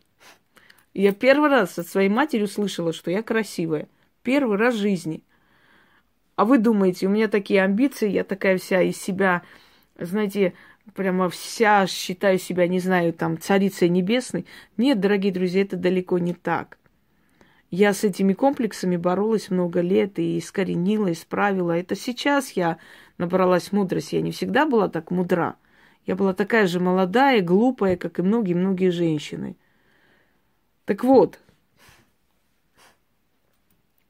я 0.94 1.12
первый 1.12 1.50
раз 1.50 1.80
от 1.80 1.88
своей 1.88 2.10
матери 2.10 2.44
услышала, 2.44 2.94
что 2.94 3.10
я 3.10 3.24
красивая. 3.24 3.88
Первый 4.22 4.58
раз 4.58 4.76
в 4.76 4.80
жизни. 4.80 5.24
А 6.36 6.46
вы 6.46 6.60
думаете, 6.60 7.08
у 7.08 7.10
меня 7.10 7.28
такие 7.28 7.64
амбиции, 7.64 8.10
я 8.10 8.24
такая 8.24 8.58
вся 8.58 8.82
из 8.82 8.98
себя, 8.98 9.42
знаете, 9.98 10.54
прямо 10.94 11.30
вся 11.30 11.88
считаю 11.88 12.38
себя, 12.38 12.68
не 12.68 12.80
знаю, 12.80 13.12
там, 13.12 13.40
царицей 13.40 13.90
небесной. 13.90 14.46
Нет, 14.78 15.00
дорогие 15.00 15.34
друзья, 15.34 15.64
это 15.64 15.78
далеко 15.78 16.20
не 16.20 16.34
так. 16.34 16.78
Я 17.76 17.96
с 17.96 18.04
этими 18.04 18.34
комплексами 18.34 18.98
боролась 18.98 19.50
много 19.50 19.82
лет 19.82 20.20
и 20.20 20.38
искоренила, 20.38 21.12
исправила. 21.12 21.72
Это 21.72 21.96
сейчас 21.96 22.52
я 22.52 22.78
набралась 23.18 23.72
мудрости. 23.72 24.14
Я 24.14 24.22
не 24.22 24.30
всегда 24.30 24.68
была 24.68 24.90
так 24.90 25.10
мудра. 25.10 25.56
Я 26.06 26.16
была 26.16 26.36
такая 26.36 26.68
же 26.68 26.80
молодая, 26.80 27.42
глупая, 27.42 27.98
как 27.98 28.20
и 28.20 28.22
многие-многие 28.22 28.92
женщины. 28.92 29.58
Так 30.86 31.04
вот, 31.04 31.40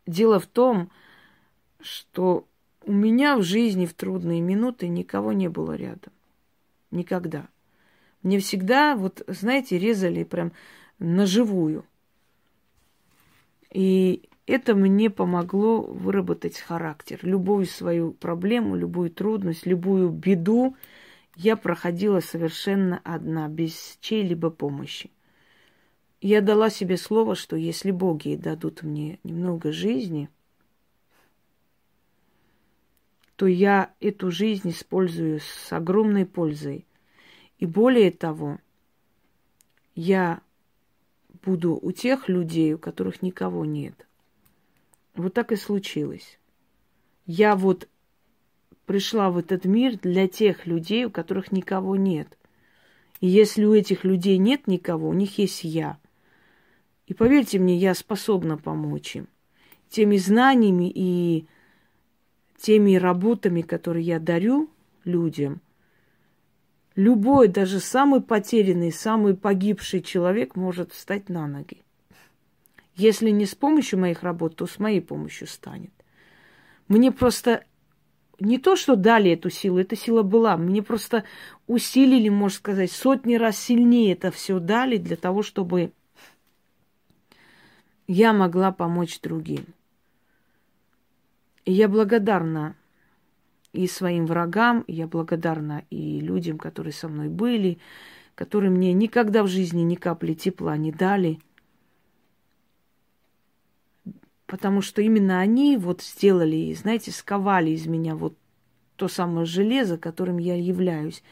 дело 0.06 0.41
в 0.41 0.45
том, 0.45 0.91
что 1.80 2.45
У 2.86 2.91
меня 2.91 3.38
в 3.38 3.43
жизни 3.43 3.86
в 3.86 3.93
трудные 3.93 4.41
минуты 4.41 4.89
никого 4.89 5.32
не 5.32 5.47
было 5.47 5.73
рядом. 5.73 6.12
Никогда. 6.91 7.47
Мне 8.23 8.39
всегда, 8.39 8.97
вот, 8.97 9.23
знаете, 9.28 9.80
резали 9.80 10.26
прям 10.26 10.52
наживую. 10.99 11.86
И 13.73 14.29
это 14.45 14.75
мне 14.75 15.09
помогло 15.09 15.81
выработать 15.81 16.59
характер. 16.59 17.19
Любую 17.23 17.65
свою 17.65 18.12
проблему, 18.12 18.75
любую 18.75 19.09
трудность, 19.09 19.65
любую 19.65 20.09
беду 20.09 20.77
я 21.36 21.57
проходила 21.57 22.19
совершенно 22.19 23.01
одна, 23.03 23.47
без 23.47 23.97
чьей-либо 23.99 24.51
помощи. 24.51 25.09
Я 26.21 26.41
дала 26.41 26.69
себе 26.69 26.97
слово, 26.97 27.36
что 27.36 27.55
если 27.55 27.89
боги 27.89 28.36
дадут 28.36 28.83
мне 28.83 29.19
немного 29.23 29.71
жизни, 29.71 30.29
то 33.36 33.47
я 33.47 33.91
эту 33.99 34.29
жизнь 34.29 34.69
использую 34.69 35.39
с 35.39 35.73
огромной 35.73 36.25
пользой. 36.27 36.86
И 37.57 37.65
более 37.65 38.12
того, 38.12 38.59
я 39.95 40.41
буду 41.43 41.77
у 41.82 41.91
тех 41.91 42.29
людей, 42.29 42.73
у 42.73 42.77
которых 42.77 43.21
никого 43.21 43.65
нет. 43.65 44.08
Вот 45.15 45.34
так 45.34 45.51
и 45.51 45.56
случилось. 45.56 46.39
Я 47.25 47.56
вот 47.56 47.88
пришла 48.86 49.29
в 49.29 49.38
этот 49.38 49.65
мир 49.65 49.97
для 49.99 50.27
тех 50.27 50.65
людей, 50.65 51.06
у 51.06 51.12
которых 51.12 51.51
никого 51.51 51.95
нет. 51.95 52.38
И 53.19 53.27
если 53.27 53.63
у 53.63 53.73
этих 53.73 54.03
людей 54.03 54.38
нет 54.38 54.67
никого, 54.67 55.10
у 55.10 55.13
них 55.13 55.38
есть 55.38 55.63
я. 55.63 55.97
И 57.08 57.13
поверьте 57.13 57.60
мне, 57.60 57.77
я 57.77 57.93
способна 57.93 58.58
помочь 58.58 59.15
им. 59.15 59.27
Теми 59.89 60.17
знаниями 60.17 60.91
и 60.93 61.45
теми 62.58 62.95
работами, 62.95 63.62
которые 63.62 64.06
я 64.06 64.19
дарю 64.19 64.69
людям, 65.03 65.62
любой, 66.95 67.47
даже 67.47 67.79
самый 67.79 68.21
потерянный, 68.21 68.91
самый 68.91 69.36
погибший 69.36 70.01
человек 70.01 70.56
может 70.56 70.91
встать 70.93 71.29
на 71.29 71.47
ноги. 71.47 71.82
Если 72.95 73.29
не 73.29 73.45
с 73.45 73.56
помощью 73.56 73.99
моих 73.99 74.23
работ, 74.23 74.56
то 74.56 74.67
с 74.67 74.77
моей 74.77 75.01
помощью 75.01 75.47
станет. 75.47 75.91
Мне 76.88 77.12
просто 77.12 77.63
не 78.39 78.58
то, 78.58 78.75
что 78.75 78.95
дали 78.95 79.32
эту 79.32 79.49
силу, 79.49 79.79
эта 79.79 79.95
сила 79.95 80.21
была, 80.21 80.58
мне 80.58 80.84
просто 80.84 81.23
усилили, 81.65 82.29
можно 82.29 82.58
сказать, 82.58 82.91
сотни 82.91 83.36
раз 83.36 83.58
сильнее 83.58 84.13
это 84.13 84.32
все 84.32 84.60
дали 84.60 84.97
для 84.97 85.15
того, 85.15 85.41
чтобы 85.43 85.91
я 88.08 88.34
могла 88.34 88.71
помочь 88.71 89.19
другим. 89.21 89.65
И 91.65 91.71
я 91.71 91.88
благодарна 91.88 92.75
и 93.73 93.88
своим 93.88 94.27
врагам, 94.27 94.86
я 94.88 95.07
благодарна 95.07 95.83
и 95.89 96.19
людям, 96.19 96.57
которые 96.57 96.93
со 96.93 97.09
мной 97.09 97.27
были, 97.27 97.79
которые 98.36 98.69
мне 98.69 98.93
никогда 98.93 99.43
в 99.43 99.47
жизни 99.47 99.81
ни 99.81 99.95
капли 99.95 100.36
тепла 100.36 100.77
не 100.77 100.91
дали. 100.91 101.39
Потому 104.45 104.81
что 104.81 105.01
именно 105.01 105.39
они 105.39 105.77
вот 105.77 106.03
сделали, 106.03 106.73
знаете, 106.75 107.12
сковали 107.12 107.71
из 107.71 107.88
меня 107.88 108.15
вот 108.15 108.38
то 108.95 109.07
самое 109.07 109.47
железо, 109.47 109.97
которым 109.97 110.38
я 110.38 110.55
являюсь. 110.55 111.23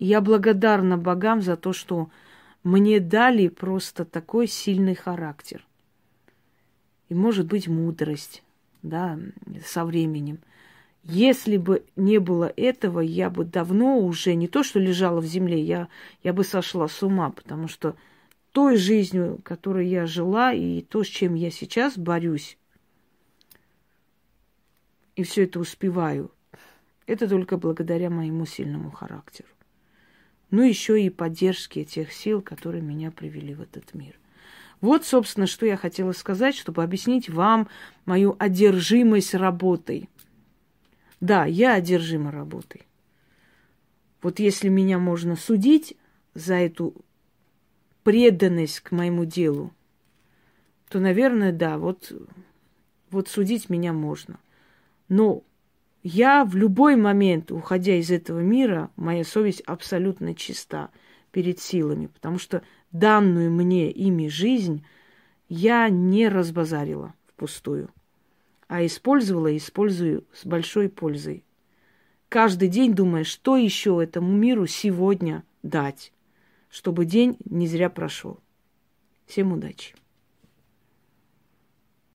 И 0.00 0.06
я 0.06 0.20
благодарна 0.20 0.98
богам 0.98 1.40
за 1.40 1.56
то, 1.56 1.72
что 1.72 2.10
мне 2.64 2.98
дали 2.98 3.46
просто 3.46 4.04
такой 4.04 4.48
сильный 4.48 4.96
характер. 4.96 5.64
И 7.08 7.14
может 7.14 7.46
быть 7.46 7.68
мудрость, 7.68 8.42
да, 8.82 9.16
со 9.64 9.84
временем– 9.84 10.40
если 11.04 11.58
бы 11.58 11.84
не 11.96 12.18
было 12.18 12.50
этого, 12.56 13.00
я 13.00 13.28
бы 13.28 13.44
давно 13.44 13.98
уже 13.98 14.34
не 14.34 14.48
то, 14.48 14.62
что 14.62 14.78
лежала 14.80 15.20
в 15.20 15.26
земле, 15.26 15.60
я, 15.62 15.88
я 16.22 16.32
бы 16.32 16.44
сошла 16.44 16.88
с 16.88 17.02
ума, 17.02 17.30
потому 17.30 17.68
что 17.68 17.94
той 18.52 18.76
жизнью, 18.76 19.38
которой 19.44 19.86
я 19.86 20.06
жила, 20.06 20.54
и 20.54 20.80
то, 20.80 21.04
с 21.04 21.06
чем 21.06 21.34
я 21.34 21.50
сейчас 21.50 21.98
борюсь, 21.98 22.56
и 25.14 25.24
все 25.24 25.44
это 25.44 25.60
успеваю, 25.60 26.30
это 27.06 27.28
только 27.28 27.58
благодаря 27.58 28.08
моему 28.08 28.46
сильному 28.46 28.90
характеру. 28.90 29.48
Ну, 30.50 30.62
еще 30.62 31.02
и 31.02 31.10
поддержке 31.10 31.84
тех 31.84 32.12
сил, 32.12 32.40
которые 32.40 32.80
меня 32.80 33.10
привели 33.10 33.54
в 33.54 33.60
этот 33.60 33.92
мир. 33.92 34.18
Вот, 34.80 35.04
собственно, 35.04 35.46
что 35.46 35.66
я 35.66 35.76
хотела 35.76 36.12
сказать, 36.12 36.56
чтобы 36.56 36.82
объяснить 36.82 37.28
вам 37.28 37.68
мою 38.06 38.36
одержимость 38.38 39.34
работой– 39.34 40.08
да, 41.24 41.46
я 41.46 41.72
одержима 41.72 42.30
работой. 42.30 42.86
Вот 44.20 44.40
если 44.40 44.68
меня 44.68 44.98
можно 44.98 45.36
судить 45.36 45.96
за 46.34 46.56
эту 46.56 46.94
преданность 48.02 48.80
к 48.80 48.92
моему 48.92 49.24
делу, 49.24 49.72
то, 50.90 51.00
наверное, 51.00 51.50
да, 51.50 51.78
вот, 51.78 52.12
вот 53.10 53.28
судить 53.28 53.70
меня 53.70 53.94
можно. 53.94 54.38
Но 55.08 55.44
я 56.02 56.44
в 56.44 56.56
любой 56.56 56.96
момент, 56.96 57.50
уходя 57.50 57.94
из 57.94 58.10
этого 58.10 58.40
мира, 58.40 58.90
моя 58.96 59.24
совесть 59.24 59.62
абсолютно 59.62 60.34
чиста 60.34 60.90
перед 61.32 61.58
силами, 61.58 62.08
потому 62.08 62.38
что 62.38 62.62
данную 62.92 63.50
мне 63.50 63.90
ими 63.90 64.28
жизнь 64.28 64.84
я 65.48 65.88
не 65.88 66.28
разбазарила 66.28 67.14
впустую 67.28 67.88
а 68.74 68.84
использовала 68.84 69.46
и 69.46 69.58
использую 69.58 70.24
с 70.32 70.44
большой 70.44 70.88
пользой. 70.88 71.44
Каждый 72.28 72.66
день 72.66 72.92
думая, 72.92 73.22
что 73.22 73.56
еще 73.56 74.02
этому 74.02 74.32
миру 74.32 74.66
сегодня 74.66 75.44
дать, 75.62 76.12
чтобы 76.70 77.04
день 77.04 77.36
не 77.44 77.68
зря 77.68 77.88
прошел. 77.88 78.40
Всем 79.26 79.52
удачи! 79.52 79.94